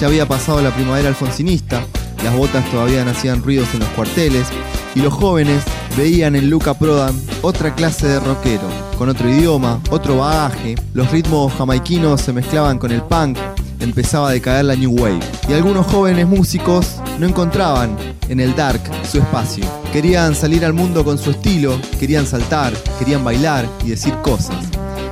Ya 0.00 0.06
había 0.06 0.26
pasado 0.26 0.62
la 0.62 0.74
primavera 0.74 1.08
alfonsinista, 1.08 1.84
las 2.24 2.34
botas 2.34 2.64
todavía 2.70 3.02
hacían 3.06 3.42
ruidos 3.42 3.68
en 3.74 3.80
los 3.80 3.88
cuarteles 3.90 4.46
y 4.94 5.00
los 5.00 5.12
jóvenes 5.12 5.62
veían 5.96 6.36
en 6.36 6.50
Luca 6.50 6.74
Prodan 6.74 7.14
otra 7.42 7.74
clase 7.74 8.06
de 8.06 8.20
rockero, 8.20 8.68
con 8.98 9.08
otro 9.08 9.28
idioma, 9.28 9.80
otro 9.90 10.18
bagaje, 10.18 10.74
los 10.94 11.10
ritmos 11.10 11.52
jamaiquinos 11.54 12.20
se 12.20 12.32
mezclaban 12.32 12.78
con 12.78 12.92
el 12.92 13.02
punk, 13.02 13.38
empezaba 13.80 14.28
a 14.28 14.32
decaer 14.32 14.64
la 14.64 14.76
New 14.76 14.92
Wave 14.92 15.20
y 15.48 15.52
algunos 15.52 15.86
jóvenes 15.86 16.26
músicos 16.26 16.96
no 17.18 17.26
encontraban 17.26 17.96
en 18.28 18.40
el 18.40 18.54
dark 18.54 18.80
su 19.10 19.18
espacio. 19.18 19.64
Querían 19.92 20.34
salir 20.34 20.64
al 20.64 20.72
mundo 20.72 21.04
con 21.04 21.18
su 21.18 21.30
estilo, 21.30 21.78
querían 21.98 22.26
saltar, 22.26 22.72
querían 22.98 23.24
bailar 23.24 23.68
y 23.84 23.90
decir 23.90 24.14
cosas. 24.22 24.56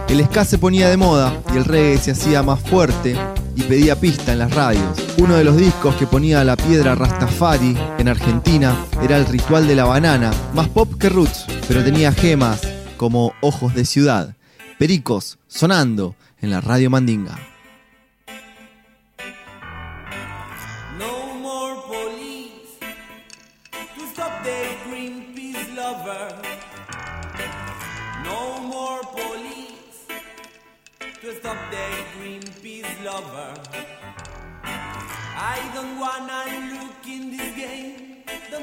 El 0.08 0.24
ska 0.24 0.44
se 0.44 0.58
ponía 0.58 0.88
de 0.88 0.96
moda 0.96 1.32
y 1.54 1.58
el 1.58 1.64
reggae 1.64 1.98
se 1.98 2.12
hacía 2.12 2.42
más 2.42 2.58
fuerte 2.60 3.16
y 3.56 3.62
pedía 3.62 3.98
pista 3.98 4.32
en 4.32 4.38
las 4.38 4.54
radios. 4.54 4.98
Uno 5.18 5.36
de 5.36 5.44
los 5.44 5.56
discos 5.56 5.94
que 5.96 6.06
ponía 6.06 6.44
la 6.44 6.56
piedra 6.56 6.94
Rastafari 6.94 7.76
en 7.98 8.08
Argentina 8.08 8.76
era 9.02 9.16
El 9.16 9.26
Ritual 9.26 9.66
de 9.66 9.76
la 9.76 9.84
Banana, 9.84 10.30
más 10.54 10.68
pop 10.68 10.94
que 10.98 11.08
roots, 11.08 11.46
pero 11.68 11.84
tenía 11.84 12.12
gemas 12.12 12.60
como 12.96 13.32
Ojos 13.40 13.74
de 13.74 13.84
Ciudad. 13.84 14.36
Pericos 14.78 15.38
sonando 15.46 16.14
en 16.40 16.50
la 16.50 16.60
Radio 16.60 16.90
Mandinga. 16.90 17.38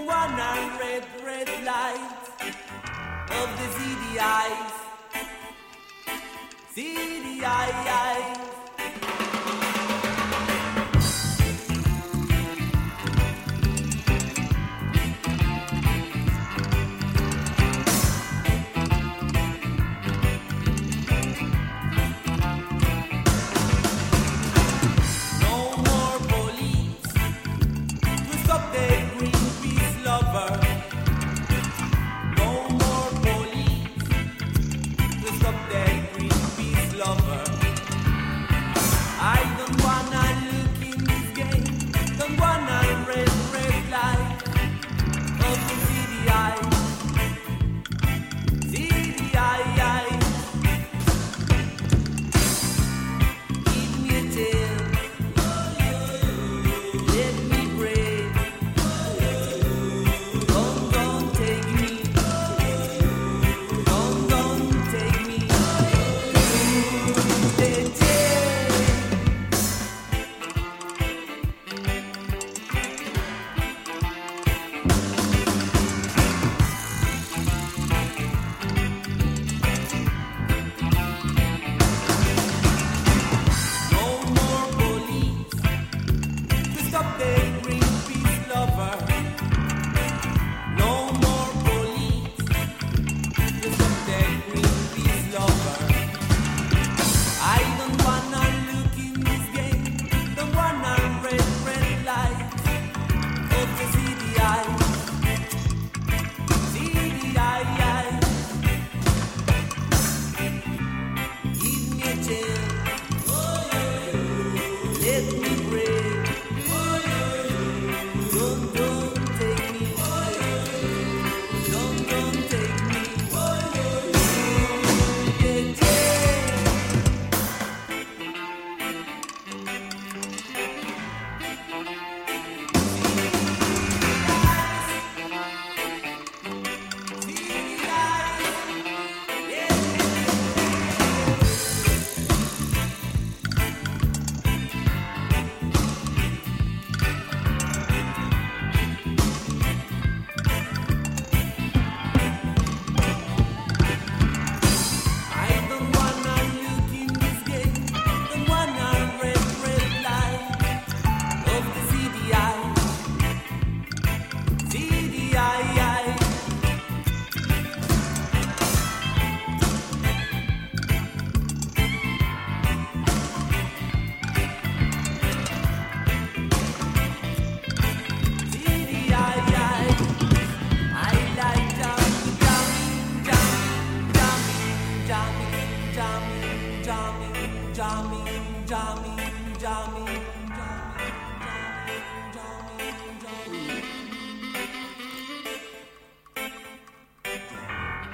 one 0.08 0.39
and 0.39 0.80
red, 0.80 1.04
red 1.22 1.50
light 1.65 2.12
of 3.30 3.48
the 3.60 3.67
CDI. 3.76 4.50
CDI. 6.74 8.57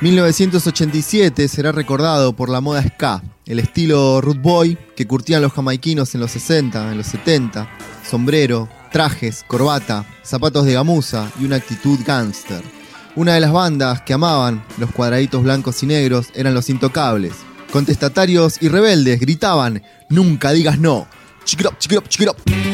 1987 0.04 1.47
será 1.47 1.72
recordado 1.72 2.34
por 2.34 2.49
la 2.49 2.60
moda 2.60 2.84
ska, 2.84 3.24
el 3.45 3.60
estilo 3.60 4.20
root 4.20 4.41
boy 4.41 4.78
que 4.97 5.08
curtían 5.08 5.41
los 5.41 5.54
jamaiquinos 5.54 6.14
en 6.14 6.20
los 6.20 6.32
60, 6.32 6.91
en 6.91 6.97
los 6.97 7.08
70, 7.08 7.70
sombrero, 8.06 8.68
trajes, 8.91 9.45
corbata, 9.47 10.06
zapatos 10.22 10.66
de 10.66 10.74
gamuza 10.74 11.32
y 11.39 11.45
una 11.45 11.56
actitud 11.56 11.97
gangster. 12.06 12.62
Una 13.16 13.36
de 13.36 13.39
las 13.39 13.54
bandas 13.54 14.01
que 14.01 14.12
amaban 14.12 14.66
los 14.78 14.91
cuadraditos 14.91 15.41
blancos 15.41 15.82
y 15.84 15.86
negros 15.86 16.32
eran 16.36 16.54
los 16.54 16.70
intocables. 16.70 17.36
Contestatarios 17.72 18.62
y 18.62 18.68
rebeldes 18.68 19.22
gritaban, 19.22 19.84
nunca 20.10 20.51
digas 20.51 20.80
no. 20.80 21.08
Chick 21.45 21.62
it 21.62 21.68
up, 22.28 22.72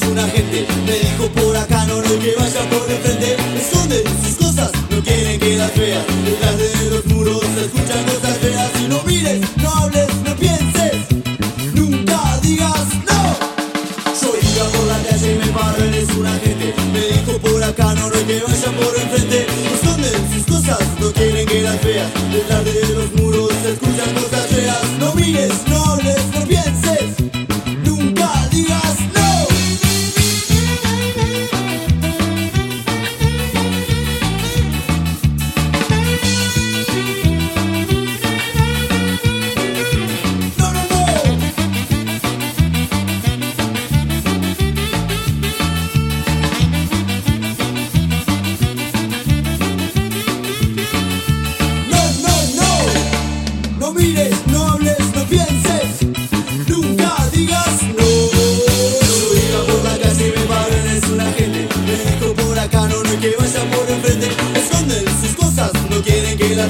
es 0.00 0.08
un 0.08 0.18
agente. 0.18 0.66
Me 0.86 0.92
dijo 0.92 1.28
por 1.32 1.56
acá 1.56 1.84
no, 1.86 1.96
no 2.02 2.18
que 2.18 2.34
vaya 2.38 2.60
por 2.70 2.90
enfrente 2.90 3.36
Esconden 3.56 4.02
sus 4.24 4.36
cosas, 4.36 4.70
no 4.90 5.02
quieren 5.02 5.38
que 5.40 5.56
las 5.56 5.74
veas 5.76 6.04
Detrás 6.24 6.58
de 6.58 6.90
los 6.90 7.06
muros 7.06 7.40
se 7.54 7.64
escuchan 7.66 8.04
cosas 8.04 8.38
feas. 8.38 8.70
Y 8.80 8.88
no 8.88 9.02
mires, 9.04 9.40
no 9.56 9.70
hables, 9.74 10.08
no 10.24 10.36
pienses. 10.36 10.96
Nunca 11.74 12.38
digas 12.42 12.86
no. 13.08 13.20
Yo 14.20 14.28
iba 14.42 14.66
por 14.70 14.86
la 14.86 14.98
calle 15.08 15.32
y 15.32 15.38
me 15.38 15.46
paró 15.46 15.84
en 15.84 15.94
es 15.94 16.10
un 16.10 16.26
agente. 16.26 16.74
Me 16.92 17.00
dijo 17.00 17.38
por 17.38 17.62
acá 17.62 17.94
no, 17.94 18.08
no 18.10 18.26
que 18.26 18.40
vaya 18.40 18.70
por 18.78 18.94
enfrente 19.00 19.46
Esconden 19.74 20.32
sus 20.32 20.44
cosas, 20.44 20.80
no 21.00 21.12
quieren 21.12 21.46
que 21.46 21.62
las 21.62 21.82
veas 21.82 22.10
Detrás 22.32 22.64
de 22.64 22.94
los 22.94 23.12
muros 23.14 23.52
se 23.62 23.72
escuchan 23.72 24.14
cosas 24.14 24.46
feas. 24.46 24.82
No 24.98 25.14
mires, 25.14 25.52
no 25.66 25.84
hables, 25.84 26.22
no 26.34 26.40
pienses 26.46 27.17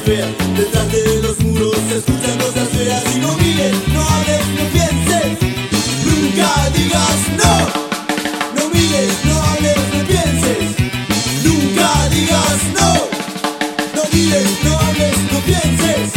Detrás 0.08 0.90
de 0.90 1.20
los 1.20 1.38
muros 1.40 1.76
se 1.86 1.98
escuchan 1.98 2.38
cosas 2.38 2.66
feas. 2.70 3.04
Y 3.14 3.18
no 3.18 3.36
mires, 3.36 3.76
no 3.92 4.00
hables, 4.00 4.46
no 4.56 4.64
pienses. 4.72 5.36
Nunca 6.06 6.70
digas 6.74 7.20
no. 7.36 7.54
No 8.56 8.70
mires, 8.70 9.12
no 9.26 9.42
hables, 9.42 9.76
no 9.92 10.06
pienses. 10.06 10.76
Nunca 11.44 12.08
digas 12.08 12.60
no. 12.74 12.90
No 13.96 14.02
mires, 14.10 14.48
no 14.64 14.78
hables, 14.78 15.16
no 15.30 15.40
pienses. 15.40 16.12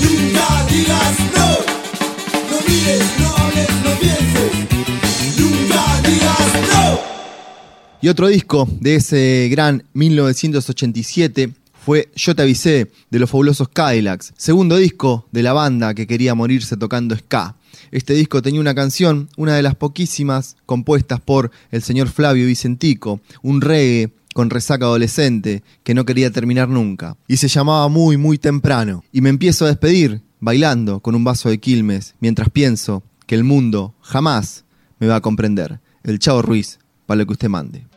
Nunca 0.00 0.66
digas 0.70 1.16
no. 1.36 1.48
No 2.50 2.56
mires, 2.66 3.04
no 3.20 3.36
hables, 3.36 3.72
no 3.84 3.90
pienses. 4.00 4.52
Nunca 5.38 6.00
digas 6.02 6.52
no. 6.72 7.00
Y 8.00 8.08
otro 8.08 8.28
disco 8.28 8.66
de 8.80 8.94
ese 8.94 9.48
gran 9.50 9.84
1987 9.92 11.52
fue 11.88 12.10
Yo 12.14 12.36
te 12.36 12.42
avisé 12.42 12.90
de 13.10 13.18
los 13.18 13.30
fabulosos 13.30 13.70
Cadillacs, 13.70 14.34
segundo 14.36 14.76
disco 14.76 15.26
de 15.32 15.42
la 15.42 15.54
banda 15.54 15.94
que 15.94 16.06
quería 16.06 16.34
morirse 16.34 16.76
tocando 16.76 17.16
ska. 17.16 17.56
Este 17.90 18.12
disco 18.12 18.42
tenía 18.42 18.60
una 18.60 18.74
canción, 18.74 19.30
una 19.38 19.56
de 19.56 19.62
las 19.62 19.74
poquísimas 19.74 20.58
compuestas 20.66 21.18
por 21.18 21.50
el 21.70 21.82
señor 21.82 22.10
Flavio 22.10 22.44
Vicentico, 22.44 23.22
un 23.40 23.62
reggae 23.62 24.12
con 24.34 24.50
resaca 24.50 24.84
adolescente 24.84 25.62
que 25.82 25.94
no 25.94 26.04
quería 26.04 26.30
terminar 26.30 26.68
nunca. 26.68 27.16
Y 27.26 27.38
se 27.38 27.48
llamaba 27.48 27.88
Muy, 27.88 28.18
muy 28.18 28.36
temprano. 28.36 29.02
Y 29.10 29.22
me 29.22 29.30
empiezo 29.30 29.64
a 29.64 29.68
despedir 29.68 30.20
bailando 30.40 31.00
con 31.00 31.14
un 31.14 31.24
vaso 31.24 31.48
de 31.48 31.56
Quilmes 31.56 32.16
mientras 32.20 32.50
pienso 32.50 33.02
que 33.26 33.34
el 33.34 33.44
mundo 33.44 33.94
jamás 34.02 34.66
me 34.98 35.06
va 35.06 35.16
a 35.16 35.22
comprender. 35.22 35.80
El 36.02 36.18
Chavo 36.18 36.42
Ruiz, 36.42 36.80
para 37.06 37.20
lo 37.20 37.26
que 37.26 37.32
usted 37.32 37.48
mande. 37.48 37.87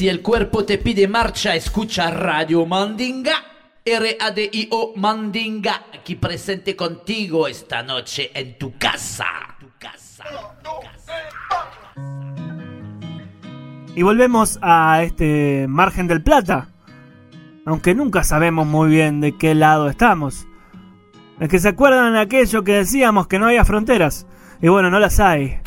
Si 0.00 0.08
el 0.08 0.22
cuerpo 0.22 0.64
te 0.64 0.78
pide 0.78 1.06
marcha, 1.06 1.54
escucha 1.54 2.10
Radio 2.10 2.64
Mandinga. 2.64 3.34
R-A-D-I-O 3.84 4.94
Mandinga, 4.96 5.82
aquí 5.92 6.14
presente 6.14 6.74
contigo 6.74 7.46
esta 7.46 7.82
noche 7.82 8.30
en 8.32 8.56
tu 8.56 8.78
casa. 8.78 9.26
Y 13.94 14.00
volvemos 14.00 14.58
a 14.62 15.02
este 15.02 15.66
margen 15.68 16.06
del 16.06 16.22
plata. 16.22 16.70
Aunque 17.66 17.94
nunca 17.94 18.24
sabemos 18.24 18.66
muy 18.66 18.88
bien 18.88 19.20
de 19.20 19.36
qué 19.36 19.54
lado 19.54 19.90
estamos. 19.90 20.46
Es 21.40 21.50
que 21.50 21.58
se 21.58 21.68
acuerdan 21.68 22.14
de 22.14 22.20
aquello 22.20 22.64
que 22.64 22.72
decíamos 22.72 23.26
que 23.26 23.38
no 23.38 23.48
había 23.48 23.66
fronteras. 23.66 24.26
Y 24.62 24.68
bueno, 24.68 24.88
no 24.88 24.98
las 24.98 25.20
hay. 25.20 25.58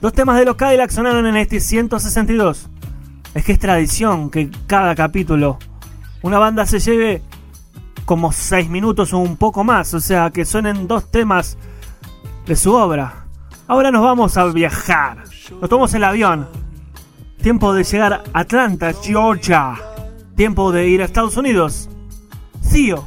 Dos 0.00 0.12
temas 0.12 0.38
de 0.38 0.44
los 0.44 0.54
Cadillac 0.54 0.90
sonaron 0.90 1.26
en 1.26 1.36
este 1.36 1.58
162. 1.58 2.70
Es 3.34 3.44
que 3.44 3.52
es 3.52 3.58
tradición 3.58 4.30
que 4.30 4.50
cada 4.66 4.94
capítulo 4.94 5.58
una 6.24 6.38
banda 6.38 6.64
se 6.64 6.78
lleve 6.78 7.22
como 8.06 8.32
6 8.32 8.70
minutos 8.70 9.12
o 9.12 9.18
un 9.18 9.36
poco 9.36 9.62
más. 9.62 9.92
O 9.92 10.00
sea, 10.00 10.30
que 10.30 10.46
suenen 10.46 10.88
dos 10.88 11.10
temas 11.10 11.58
de 12.46 12.56
su 12.56 12.72
obra. 12.72 13.26
Ahora 13.66 13.90
nos 13.90 14.02
vamos 14.02 14.36
a 14.38 14.46
viajar. 14.46 15.24
Nos 15.60 15.68
tomamos 15.68 15.92
el 15.92 16.04
avión. 16.04 16.48
Tiempo 17.42 17.74
de 17.74 17.84
llegar 17.84 18.24
a 18.32 18.40
Atlanta, 18.40 18.92
Georgia. 19.02 19.74
Tiempo 20.34 20.72
de 20.72 20.88
ir 20.88 21.02
a 21.02 21.04
Estados 21.04 21.36
Unidos. 21.36 21.90
Cío. 22.62 23.04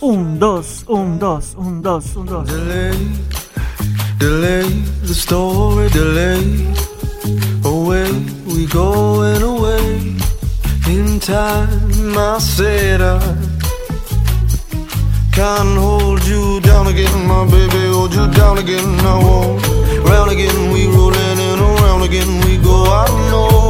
Un, 0.00 0.40
dos, 0.40 0.84
un, 0.88 1.18
dos, 1.18 1.54
un, 1.56 1.80
dos, 1.80 2.16
un, 2.16 2.26
dos. 2.26 2.48
Delay 4.18 4.84
the 5.06 5.12
story, 5.12 5.88
delay. 5.90 6.66
Away 7.64 8.10
we 8.46 8.66
go 8.66 9.23
time, 11.24 12.18
I 12.18 12.38
said 12.38 13.00
I 13.00 13.18
can't 15.32 15.78
hold 15.78 16.22
you 16.26 16.60
down 16.60 16.86
again, 16.88 17.26
my 17.26 17.46
baby. 17.50 17.86
Hold 17.92 18.12
you 18.12 18.30
down 18.32 18.58
again, 18.58 18.84
I 19.00 19.16
won't. 19.24 19.66
Round 20.06 20.30
again, 20.30 20.70
we 20.70 20.86
rolling 20.86 21.38
and 21.48 21.60
around 21.62 22.02
again 22.02 22.28
we 22.44 22.58
go. 22.58 22.84
I 22.84 23.06
know 23.30 23.63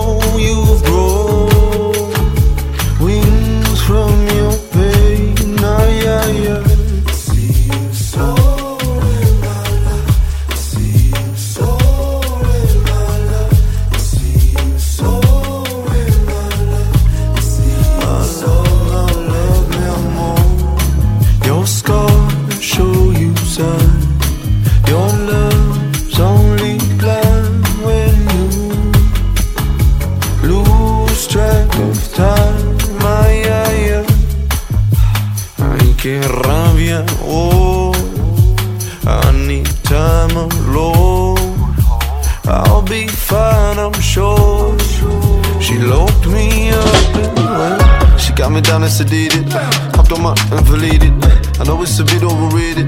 she 48.89 49.05
got 49.05 49.11
me 49.11 49.29
down 49.29 49.49
and 49.49 49.49
sedated. 49.49 49.97
Hopped 49.97 50.13
on 50.13 50.23
my 50.23 50.35
invalidated. 50.53 51.13
I 51.61 51.65
know 51.65 51.83
it's 51.83 51.99
a 51.99 52.05
bit 52.05 52.23
overrated. 52.23 52.87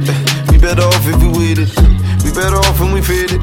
We 0.51 0.59
better 0.59 0.83
off 0.83 1.07
if 1.07 1.17
we 1.23 1.29
with 1.29 1.59
it 1.59 2.25
We 2.25 2.33
better 2.33 2.57
off 2.57 2.81
when 2.81 2.93
we 2.93 3.03
faded. 3.03 3.41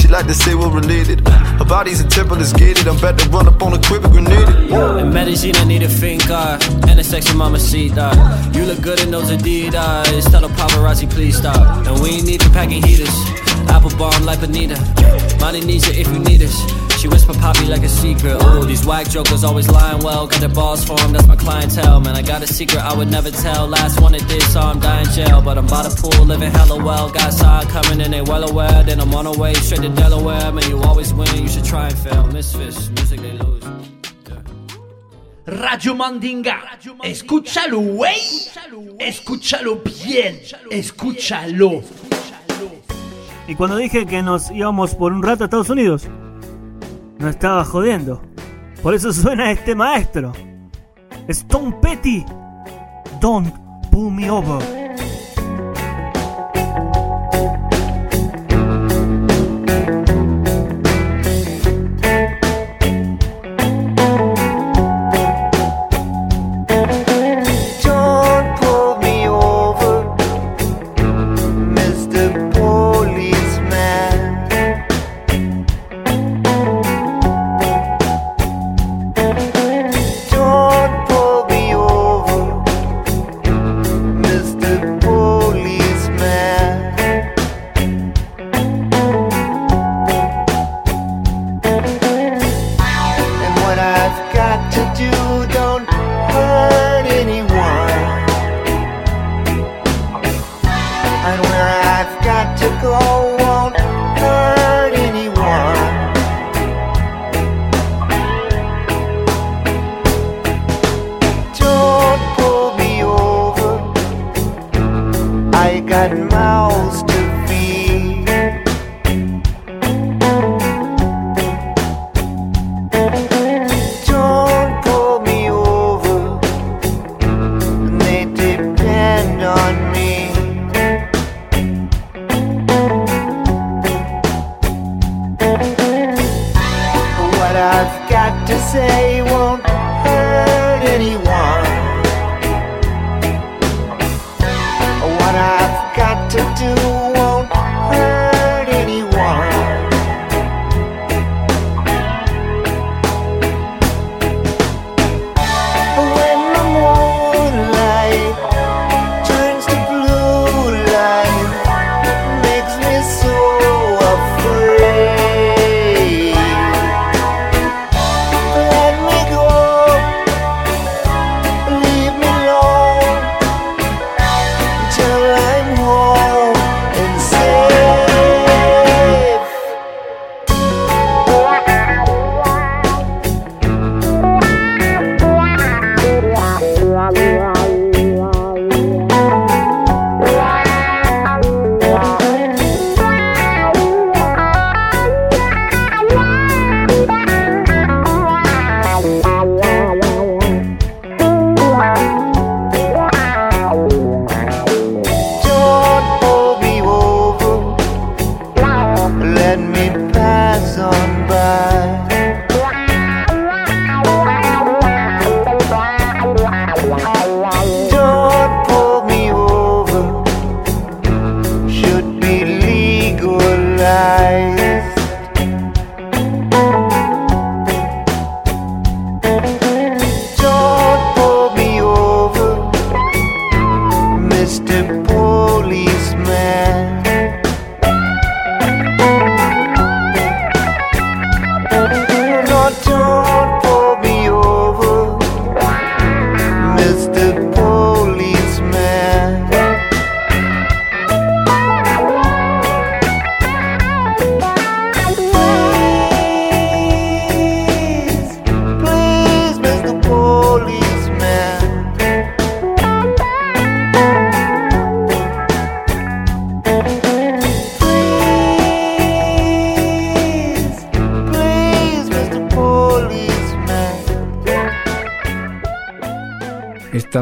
She 0.00 0.08
like 0.08 0.26
to 0.26 0.34
say 0.34 0.54
we're 0.54 0.70
related. 0.70 1.26
Her 1.28 1.64
body's 1.64 2.00
a 2.00 2.08
temple 2.08 2.36
gated. 2.36 2.88
I'm 2.88 2.98
about 2.98 3.18
to 3.18 3.28
run 3.30 3.46
up 3.46 3.62
on 3.62 3.72
a 3.74 3.82
quiver 3.82 4.08
grenaded. 4.08 4.70
In 4.70 5.12
medicine, 5.12 5.56
I 5.56 5.64
need 5.64 5.82
a 5.82 5.88
finca 5.88 6.58
and 6.88 6.98
a 6.98 7.04
sexy 7.04 7.34
mamacita. 7.34 8.10
Uh. 8.14 8.52
You 8.54 8.64
look 8.64 8.80
good 8.82 9.00
in 9.00 9.10
those 9.10 9.30
Adidas. 9.30 10.30
Tell 10.30 10.42
the 10.42 10.48
paparazzi, 10.48 11.10
please 11.10 11.38
stop. 11.38 11.86
And 11.86 12.00
we 12.00 12.10
ain't 12.10 12.28
even 12.28 12.50
packing 12.52 12.82
heaters. 12.82 13.14
Apple 13.68 13.90
bomb 13.96 14.24
like 14.24 14.40
Bonita. 14.40 14.76
Money 15.40 15.60
needs 15.60 15.86
you 15.86 15.94
if 16.00 16.08
you 16.08 16.18
need 16.18 16.42
us. 16.42 16.81
She 17.02 17.08
whisper 17.08 17.34
poppy 17.34 17.66
like 17.66 17.82
a 17.82 17.88
secret. 17.88 18.36
Oh, 18.38 18.64
these 18.64 18.86
whack 18.86 19.08
jokers 19.08 19.42
always 19.42 19.68
lying 19.68 20.04
well. 20.04 20.28
Got 20.28 20.38
their 20.38 20.48
balls 20.48 20.84
for 20.84 20.94
'em, 21.00 21.10
that's 21.10 21.26
my 21.26 21.34
clientele. 21.34 21.98
Man, 21.98 22.14
I 22.14 22.22
got 22.22 22.44
a 22.44 22.46
secret 22.46 22.80
I 22.80 22.94
would 22.94 23.10
never 23.10 23.32
tell. 23.32 23.66
Last 23.66 24.00
one 24.00 24.12
that 24.12 24.24
did, 24.28 24.40
saw 24.44 24.70
I'm 24.70 24.78
dying 24.78 25.08
jail. 25.10 25.42
But 25.42 25.58
I'm 25.58 25.66
by 25.66 25.82
the 25.82 25.90
pool, 26.00 26.24
living 26.24 26.52
hella 26.52 26.76
well. 26.80 27.10
Got 27.10 27.32
side 27.32 27.66
coming 27.70 28.00
and 28.02 28.12
they 28.14 28.22
well 28.22 28.48
aware. 28.48 28.84
Then 28.84 29.00
I'm 29.00 29.12
on 29.16 29.24
the 29.24 29.32
way 29.36 29.52
straight 29.54 29.82
to 29.82 29.88
Delaware. 29.88 30.52
Man, 30.52 30.62
you 30.70 30.80
always 30.82 31.12
win, 31.12 31.26
you 31.42 31.48
should 31.48 31.64
try 31.64 31.88
and 31.88 31.98
fail. 31.98 32.24
Misfits, 32.28 32.88
music 32.90 33.20
they 33.20 33.32
lose. 33.32 33.64
Radio 35.44 35.94
Mandinga. 35.94 36.78
Escúchalo, 37.02 37.80
wey. 37.98 38.22
Escúchalo 39.00 39.82
bien. 39.82 40.38
Escúchalo. 40.70 41.82
Y 43.48 43.56
cuando 43.56 43.74
dije 43.76 44.06
que 44.06 44.22
nos 44.22 44.52
íbamos 44.52 44.94
por 44.94 45.12
un 45.12 45.24
rato 45.24 45.42
a 45.42 45.46
Estados 45.46 45.68
Unidos, 45.68 46.06
no 47.22 47.28
estaba 47.28 47.64
jodiendo. 47.64 48.20
Por 48.82 48.94
eso 48.94 49.12
suena 49.12 49.52
este 49.52 49.74
maestro. 49.76 50.32
Stone 51.28 51.76
Petty. 51.80 52.24
Don't 53.20 53.54
pull 53.90 54.10
me 54.10 54.28
over. 54.28 54.81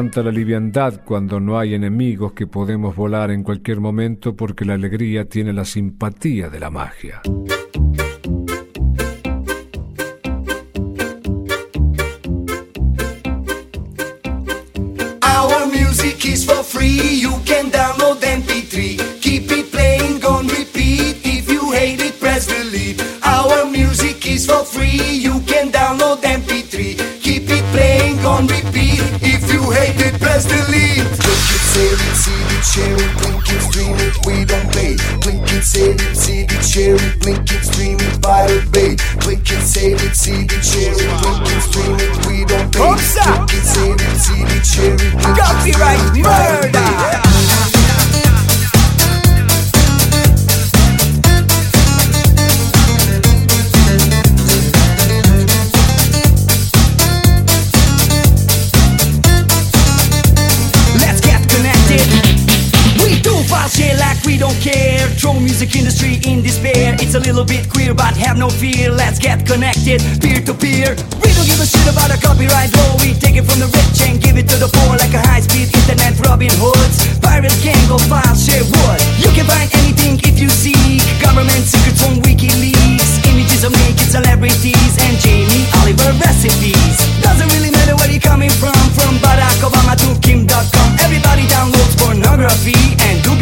La 0.01 0.31
liviandad 0.31 1.03
cuando 1.05 1.39
no 1.39 1.59
hay 1.59 1.75
enemigos 1.75 2.33
que 2.33 2.47
podemos 2.47 2.95
volar 2.95 3.29
en 3.29 3.43
cualquier 3.43 3.79
momento 3.79 4.35
porque 4.35 4.65
la 4.65 4.73
alegría 4.73 5.25
tiene 5.25 5.53
la 5.53 5.63
simpatía 5.63 6.49
de 6.49 6.59
la 6.59 6.71
magia. 6.71 7.21
Our 15.23 15.67
music 15.67 16.25
is 16.25 16.45
for 16.45 16.63
free. 16.63 17.21
You 17.21 17.39
can 17.45 17.69
download 17.69 18.21
MP3. 18.21 19.21
Keep 19.21 19.51
it 19.51 19.71
playing 19.71 20.25
on 20.25 20.47
repeat. 20.47 21.23
If 21.23 21.47
you 21.47 21.71
hate 21.71 22.01
it, 22.03 22.19
press. 22.19 22.49
Our 23.23 23.65
music 23.69 24.25
is 24.25 24.47
for 24.47 24.65
free. 24.65 25.30
Delete. 30.51 31.07
Blink 31.23 31.47
it, 31.55 31.63
save 31.71 31.99
it, 31.99 32.15
see 32.23 32.41
share 32.71 32.97
it, 32.99 33.11
blink 33.19 33.47
it, 33.47 33.61
stream 33.67 33.95
it. 34.05 34.15
We 34.25 34.45
don't 34.45 34.67
pay. 34.75 34.95
Blink 35.23 35.47
it, 35.51 35.63
save 35.63 35.99
it, 35.99 36.15
see 36.15 36.47
share 36.61 36.95
it, 36.95 37.19
blink 37.19 37.51
it, 37.51 37.63
stream 37.63 37.97
it, 37.99 38.21
pirate 38.21 38.67
bay. 38.71 38.95
Blink 39.23 39.49
it, 39.49 39.61
save 39.63 40.01
it, 40.03 40.15
see 40.15 40.47
share 40.61 40.93
it, 40.93 41.11
blink 41.21 41.47
it, 41.47 41.61
stream 41.67 41.95
it. 41.99 42.11
We 42.27 42.45
don't 42.45 42.71
pay. 42.71 42.79
Blink 42.79 43.53
it, 43.55 43.65
save 43.73 44.01
it, 44.01 44.17
see 44.19 44.41
it, 44.43 44.65
share 44.65 44.93
it. 44.93 44.99
blink 44.99 45.37
it, 45.37 45.37
Copyright 45.39 45.99
stream 46.09 46.25
it, 46.25 46.71
bay. 46.71 46.71
murder. 46.73 47.30
It's 67.11 67.19
a 67.19 67.27
little 67.27 67.43
bit 67.43 67.67
queer, 67.67 67.93
but 67.93 68.15
have 68.15 68.39
no 68.39 68.47
fear. 68.47 68.87
Let's 68.87 69.19
get 69.19 69.43
connected, 69.43 69.99
peer 70.23 70.39
to 70.47 70.55
peer. 70.55 70.95
We 71.19 71.27
don't 71.35 71.43
give 71.43 71.59
a 71.59 71.67
shit 71.67 71.83
about 71.91 72.07
a 72.07 72.15
copyright 72.15 72.71
law. 72.71 72.95
We 73.03 73.11
take 73.11 73.35
it 73.35 73.43
from 73.43 73.59
the 73.59 73.67
rich 73.67 73.99
and 74.07 74.15
give 74.15 74.39
it 74.39 74.47
to 74.47 74.55
the 74.55 74.71
poor 74.71 74.95
like 74.95 75.11
a 75.11 75.19
high-speed 75.27 75.75
internet 75.75 76.15
Robin 76.23 76.47
Hoods. 76.55 77.03
Pirates 77.19 77.59
can 77.59 77.75
go 77.91 77.99
file 78.07 78.31
share 78.31 78.63
wood. 78.63 78.99
You 79.19 79.27
can 79.35 79.43
find 79.43 79.67
anything 79.83 80.23
if 80.23 80.39
you 80.39 80.47
seek. 80.47 81.03
Government 81.19 81.67
secrets 81.67 81.99
on 82.07 82.23
WikiLeaks. 82.23 83.27
Images 83.27 83.67
of 83.67 83.75
naked 83.75 84.07
celebrities 84.07 84.95
and 85.03 85.19
Jamie 85.19 85.67
Oliver 85.83 86.15
recipes. 86.15 86.95
Doesn't 87.19 87.51
really 87.59 87.75
matter 87.75 87.99
where 87.99 88.07
you're 88.07 88.23
coming 88.23 88.55
from. 88.55 88.79
From 88.95 89.19
Barack 89.19 89.59
Obama 89.67 89.99
to 89.99 90.15
Kim.com. 90.23 90.89
Everybody 91.03 91.43
downloads 91.51 91.91
pornography 91.99 92.10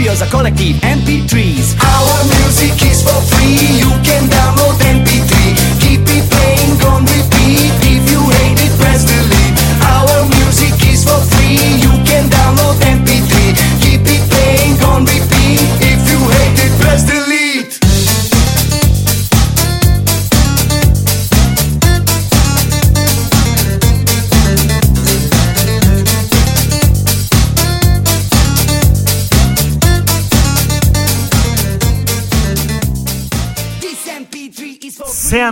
and 0.10 0.18
dubious 0.18 0.22
a 0.22 0.30
collective 0.32 0.76
MP3s. 0.82 1.78
Our 1.78 2.24
music 2.26 2.82
is 2.89 3.03
for 3.03 3.22
free. 3.30 3.78
You 3.78 3.91
can 4.01 4.28
download 4.30 4.76
MP3. 4.82 4.89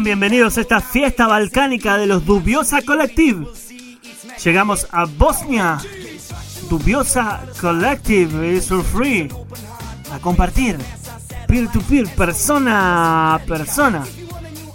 Bienvenidos 0.04 0.58
a 0.58 0.62
esta 0.62 0.80
fiesta 0.80 1.28
balcánica 1.28 1.98
de 1.98 2.06
los 2.06 2.24
Dubiosa 2.24 2.84
Collective. 2.84 3.48
Llegamos 4.44 4.88
a 4.92 5.06
Bosnia. 5.06 5.80
Dubiosa 6.70 7.42
Collective 7.60 8.56
is 8.56 8.68
for 8.68 8.84
free. 8.84 9.28
A 10.12 10.20
compartir. 10.20 10.78
Peer 11.48 11.68
to 11.70 11.82
peer, 11.82 12.08
persona 12.10 13.36
a 13.36 13.40
persona. 13.40 14.06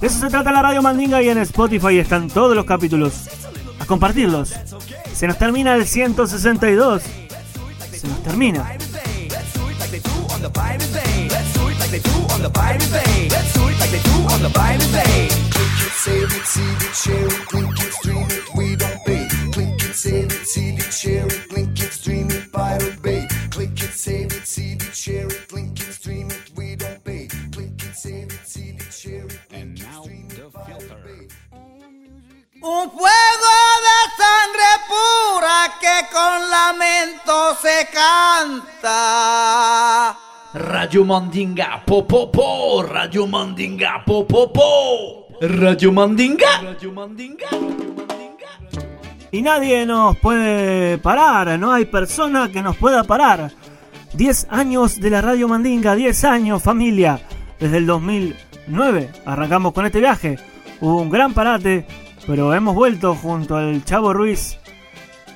De 0.01 0.07
eso 0.09 0.19
se 0.19 0.29
trata 0.29 0.51
la 0.51 0.63
Radio 0.63 0.83
Mandinga 0.83 1.23
y 1.23 1.29
en 1.29 1.39
Spotify 1.39 1.99
están 1.99 2.29
todos 2.29 2.57
los 2.57 2.65
capítulos. 2.65 3.29
A 3.79 3.87
compartirlos. 3.87 4.53
Se 5.15 5.27
nos 5.29 5.39
termina 5.39 5.75
el 5.75 5.87
162. 5.87 7.03
Se 7.93 8.09
nos 8.09 8.23
termina. 8.25 8.77
On 14.45 14.51
the 14.51 14.59
Pirate 14.59 14.93
Bay. 14.93 15.29
Let's 15.29 15.55
do 15.55 15.63
it 15.63 15.79
like 15.79 16.05
they 16.05 16.15
do 16.15 16.63
on 16.63 16.79
the 16.79 16.91
Pirate 16.93 17.45
Bay. 17.47 17.63
Let's 17.63 17.63
do 17.63 17.63
it 17.63 17.63
like 17.63 17.63
they 17.63 17.63
do 17.63 17.63
on 17.63 17.63
the 17.63 17.63
Pirate 17.63 17.63
Bay. 17.63 17.63
Click 17.63 17.63
it, 17.63 17.63
save 17.63 17.63
it, 17.63 17.63
see 17.63 17.63
it, 17.63 17.63
share 17.63 17.63
it, 17.63 17.63
link 17.63 17.79
it, 17.81 17.93
stream 17.93 18.27
it, 18.31 18.55
we 18.57 18.77
don't 18.77 19.05
pay. 19.05 19.29
Click 19.53 19.83
it, 19.83 19.95
save 19.95 20.33
it, 20.33 20.47
see 20.47 20.71
it, 20.71 20.93
share 20.93 21.27
it, 21.27 21.53
link 21.53 21.81
it, 21.81 21.93
stream 21.93 22.31
it, 22.31 22.53
Pirate 22.53 23.03
Bay. 23.03 23.29
Click 23.51 23.83
it, 23.83 23.93
save 23.93 24.33
it, 24.33 24.47
see 24.47 24.73
it, 24.73 24.83
share 24.95 25.27
it, 25.27 25.53
link 25.53 25.81
it, 25.81 25.93
stream 25.93 26.31
it, 26.31 26.51
we 26.57 26.75
don't 26.77 27.05
pay. 27.05 27.29
Click 27.53 27.83
it, 27.85 27.95
save 27.95 28.33
it, 28.33 28.47
see 28.47 28.71
it, 28.71 28.93
share 28.93 29.27
it, 29.27 29.39
link 29.53 29.81
it, 29.81 29.87
stream 29.93 30.29
it, 30.31 30.53
Pirate 30.53 30.97
Bay. 31.05 31.29
Un 32.65 32.91
fuego 32.91 33.55
de 33.87 33.99
sangre 34.23 34.71
pura 34.89 35.59
que 35.81 35.97
con 36.13 36.51
lamento 36.51 37.37
se 37.61 37.77
canta. 37.93 38.93
Radio 40.55 41.03
Mandinga, 41.03 41.83
po 41.87 42.05
po 42.07 42.83
Radio 42.83 43.27
Mandinga, 43.27 44.05
po 44.05 44.27
po 44.27 44.53
po, 44.53 45.29
Radio 45.41 45.91
Mandinga. 45.93 46.61
Radio 46.63 46.93
Mandinga. 46.93 47.49
Y 49.31 49.41
nadie 49.41 49.87
nos 49.87 50.19
puede 50.19 50.99
parar, 50.99 51.59
no 51.59 51.73
hay 51.73 51.87
persona 51.87 52.53
que 52.53 52.61
nos 52.61 52.77
pueda 52.77 53.03
parar. 53.05 53.51
10 54.13 54.49
años 54.51 55.01
de 55.01 55.09
la 55.09 55.23
Radio 55.23 55.49
Mandinga, 55.49 55.95
10 55.95 56.25
años 56.25 56.63
familia. 56.63 57.19
Desde 57.59 57.79
el 57.79 57.87
2009 57.87 59.11
arrancamos 59.25 59.73
con 59.73 59.87
este 59.87 60.01
viaje. 60.01 60.39
Hubo 60.83 61.01
un 61.01 61.09
gran 61.09 61.33
parate, 61.33 61.87
pero 62.27 62.53
hemos 62.53 62.75
vuelto 62.75 63.15
junto 63.15 63.57
al 63.57 63.83
Chavo 63.87 64.13
Ruiz 64.13 64.59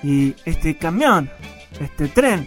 y 0.03 0.35
este 0.45 0.77
camión, 0.77 1.31
este 1.81 2.09
tren, 2.09 2.47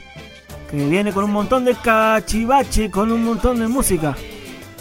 que 0.69 0.77
viene 0.77 1.11
con 1.11 1.23
un 1.23 1.31
montón 1.31 1.65
de 1.65 1.75
cachivache, 1.75 2.91
con 2.91 3.11
un 3.11 3.23
montón 3.23 3.59
de 3.59 3.67
música, 3.67 4.15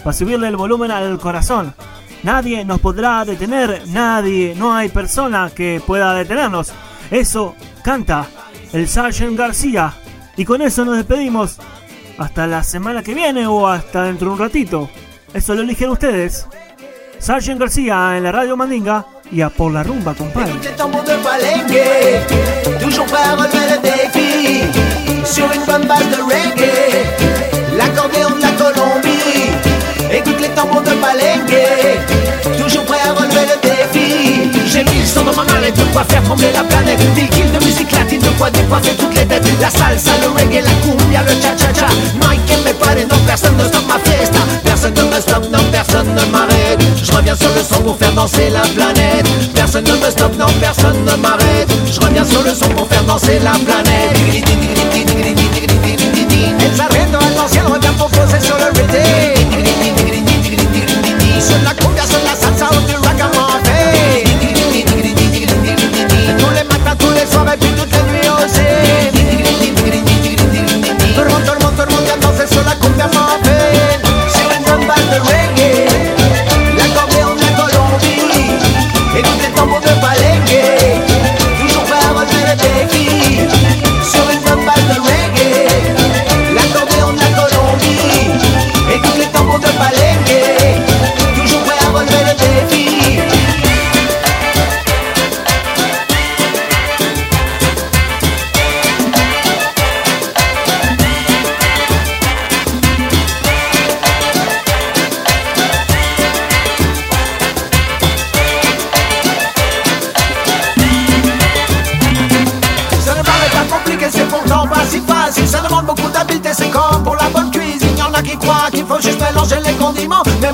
para 0.05 0.13
subirle 0.13 0.49
el 0.49 0.57
volumen 0.57 0.91
al 0.91 1.19
corazón. 1.19 1.75
Nadie 2.23 2.65
nos 2.65 2.81
podrá 2.81 3.25
detener, 3.25 3.83
nadie, 3.87 4.55
no 4.57 4.75
hay 4.75 4.89
persona 4.89 5.51
que 5.55 5.81
pueda 5.87 6.15
detenernos. 6.15 6.73
Eso 7.11 7.55
canta 7.83 8.27
el 8.73 8.89
Sargent 8.89 9.39
García. 9.39 9.95
Y 10.37 10.45
con 10.45 10.63
eso 10.63 10.85
nos 10.85 10.97
despedimos. 10.97 11.59
Hasta 12.19 12.47
la 12.47 12.65
semana 12.65 13.03
que 13.03 13.15
viene 13.15 13.47
o 13.47 13.67
hasta 13.67 14.05
dentro 14.05 14.29
de 14.29 14.33
un 14.35 14.39
ratito. 14.41 14.91
Eso 15.33 15.55
lo 15.55 15.63
eligen 15.63 15.91
ustedes. 15.91 16.47
Sargent 17.19 17.61
García 17.61 18.17
en 18.17 18.25
la 18.25 18.33
radio 18.33 18.57
Mandinga 18.57 19.07
y 19.33 19.43
a 19.43 19.51
por 19.51 19.73
la 19.73 19.83
rumba, 19.83 20.15
compadre. 20.15 20.53
De 20.53 20.59
toujours 22.85 23.07
à 23.15 23.35
relever 23.35 23.67
le 23.71 23.79
défi. 23.83 24.63
Sur 25.25 25.53
une 25.53 25.65
bonne 25.65 25.87
base 25.87 26.09
de 26.09 26.23
reggae, 26.23 27.05
l'accordéon 27.77 28.31
de 28.31 28.41
la 28.41 28.53
Colombie. 28.53 29.51
Écoute 30.11 30.41
les 30.41 30.49
tambours 30.49 30.83
de 30.83 30.93
palenque, 30.93 31.55
ma 35.39 35.53
mallette, 35.53 35.77
de 35.77 35.85
quoi 35.93 36.05
faire 36.05 36.23
trembler 36.23 36.53
la 36.53 36.65
planète. 36.65 36.99
De 36.99 37.65
musique 37.65 37.93
latine, 37.93 38.21
de 38.21 38.29
quoi 38.39 38.51
toutes 38.51 39.15
les. 39.15 39.27
La 39.61 39.71
salsa, 39.71 40.13
le 40.23 40.29
reggae, 40.29 40.63
la 40.63 40.71
cumbia, 40.83 41.23
le 41.23 41.33
cha-cha-cha. 41.41 41.87
No 42.21 42.29
hay 42.29 42.39
quien 42.47 42.59
me 42.65 42.73
pare, 42.73 43.05
non, 43.11 43.19
personne 43.27 43.57
ne 43.57 43.65
stoppe 43.65 43.87
ma 43.87 43.99
fiesta. 44.05 44.39
Personne 44.65 44.95
ne 44.95 45.03
me 45.03 45.21
stoppe, 45.21 45.51
non, 45.51 45.63
personne 45.71 46.15
ne 46.15 46.25
m'arrête. 46.33 46.81
Je 47.03 47.13
reviens 47.13 47.37
sur 47.37 47.51
le 47.55 47.63
son 47.63 47.83
pour 47.83 47.97
faire 47.97 48.13
danser 48.13 48.51
la 48.51 48.61
planète. 48.61 49.29
Personne 49.55 49.85
ne 49.85 49.93
me 49.93 50.11
stoppe, 50.11 50.37
non, 50.39 50.47
personne 50.61 51.05
ne 51.05 51.17
m'arrête. 51.17 51.69
Je 51.91 52.01
reviens 52.01 52.25
sur 52.25 52.43
le 52.43 52.55
son 52.55 52.69
pour 52.71 52.89
faire 52.89 53.05
danser 53.05 53.39
la 53.43 53.53
planète. 53.53 54.17
El 56.61 56.77
sargento 56.77 57.19
al 57.19 58.73
rhythm. 58.75 59.38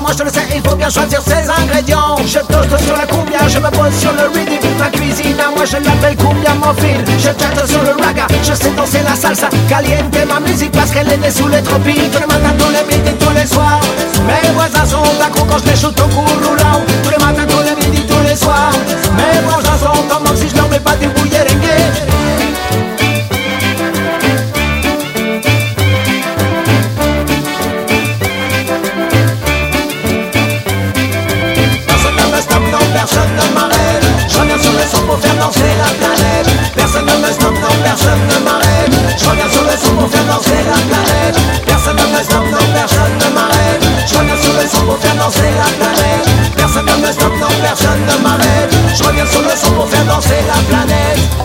Moi 0.05 0.13
je 0.15 0.23
le 0.23 0.29
sais, 0.29 0.45
il 0.55 0.61
faut 0.61 0.75
bien 0.75 0.89
choisir 0.89 1.19
ses 1.21 1.49
ingrédients. 1.49 2.15
Je 2.27 2.37
toast 2.37 2.85
sur 2.85 2.95
la 2.95 3.07
cumbia, 3.07 3.39
je 3.47 3.57
me 3.57 3.69
pose 3.71 3.97
sur 3.97 4.13
le 4.13 4.29
rhythm 4.29 4.61
Ma 4.77 4.89
cuisine. 4.89 5.39
À 5.39 5.49
moi 5.49 5.65
je 5.65 5.77
l'appelle 5.77 6.15
cumbia 6.15 6.53
mofil 6.53 7.01
Je 7.17 7.29
chante 7.33 7.67
sur 7.67 7.81
le 7.81 7.93
raga, 8.03 8.27
je 8.43 8.53
sais 8.53 8.69
danser 8.77 9.01
la 9.03 9.15
salsa 9.15 9.49
Caliente. 9.67 10.15
Ma 10.29 10.39
musique 10.39 10.71
parce 10.73 10.91
qu'elle 10.91 11.11
est 11.11 11.17
née 11.17 11.31
sous 11.31 11.47
les 11.47 11.63
tropiques. 11.63 12.11
Tous 12.11 12.19
les 12.19 12.27
matins, 12.27 12.55
tous 12.57 12.69
les 12.69 12.85
midis, 12.85 13.17
tous 13.17 13.33
les 13.33 13.47
soirs. 13.47 13.81
Mes 14.27 14.49
voisins 14.53 14.85
sont 14.85 15.01
d'accord 15.17 15.47
quand 15.47 15.57
je 15.65 15.71
les 15.71 15.75
shoot 15.75 15.99
au 15.99 16.07
couroulant 16.13 16.85
Tous 17.03 17.09
les 17.09 17.25
matins, 17.25 17.47
tous 17.49 17.63
les 17.65 17.75
midis, 17.81 18.05
tous 18.05 18.21
les 18.29 18.35
soirs. 18.35 18.73
Mes 19.17 19.41
voisins 19.41 19.77
sont 19.81 20.15
en 20.15 20.19
manque 20.19 20.37
si 20.37 20.49
je 20.49 20.55
leur 20.55 20.69
mets 20.69 20.79
pas 20.79 20.95
du 20.97 21.07
bouillet 21.07 21.45
le 34.85 34.97
son 34.97 35.05
pour 35.05 35.19
faire 35.19 35.35
danser 35.35 35.71
la 35.77 35.91
planète. 35.97 36.49
Personne 36.75 37.05
ne 37.05 37.17
me 37.17 37.31
stoppe, 37.33 37.57
non, 37.61 37.73
personne 37.83 38.21
ne 38.29 38.45
m'arrête. 38.45 38.93
Je 39.17 39.25
reviens 39.29 39.49
sur 39.49 39.63
le 39.63 39.77
son 39.77 39.95
pour 39.95 40.09
faire 40.09 40.25
danser 40.25 40.61
la 40.65 40.79
planète. 40.89 41.37
Personne 41.65 41.97
ne 41.97 42.17
me 42.17 42.23
stoppe, 42.23 42.49
non, 42.51 42.65
personne 42.73 43.15
ne 43.17 43.29
m'arrête. 43.33 43.83
Je 44.05 44.17
reviens 44.17 44.37
sur 44.37 44.53
le 44.53 44.67
son 44.67 44.85
pour 44.85 44.97
faire 44.99 45.15
danser 45.15 45.51
la 45.57 45.69
planète. 45.79 46.27
Personne 46.55 46.85
ne 46.85 47.07
me 47.07 47.11
stoppe, 47.11 47.37
non, 47.39 47.53
personne 47.61 48.01
ne 48.05 48.23
m'arrête. 48.23 48.71
Je 48.95 49.03
reviens 49.03 49.25
sur 49.25 49.41
le 49.41 49.55
son 49.55 49.71
pour 49.71 49.89
faire 49.89 50.05
danser 50.05 50.41
la 50.47 50.61
planète 50.69 51.44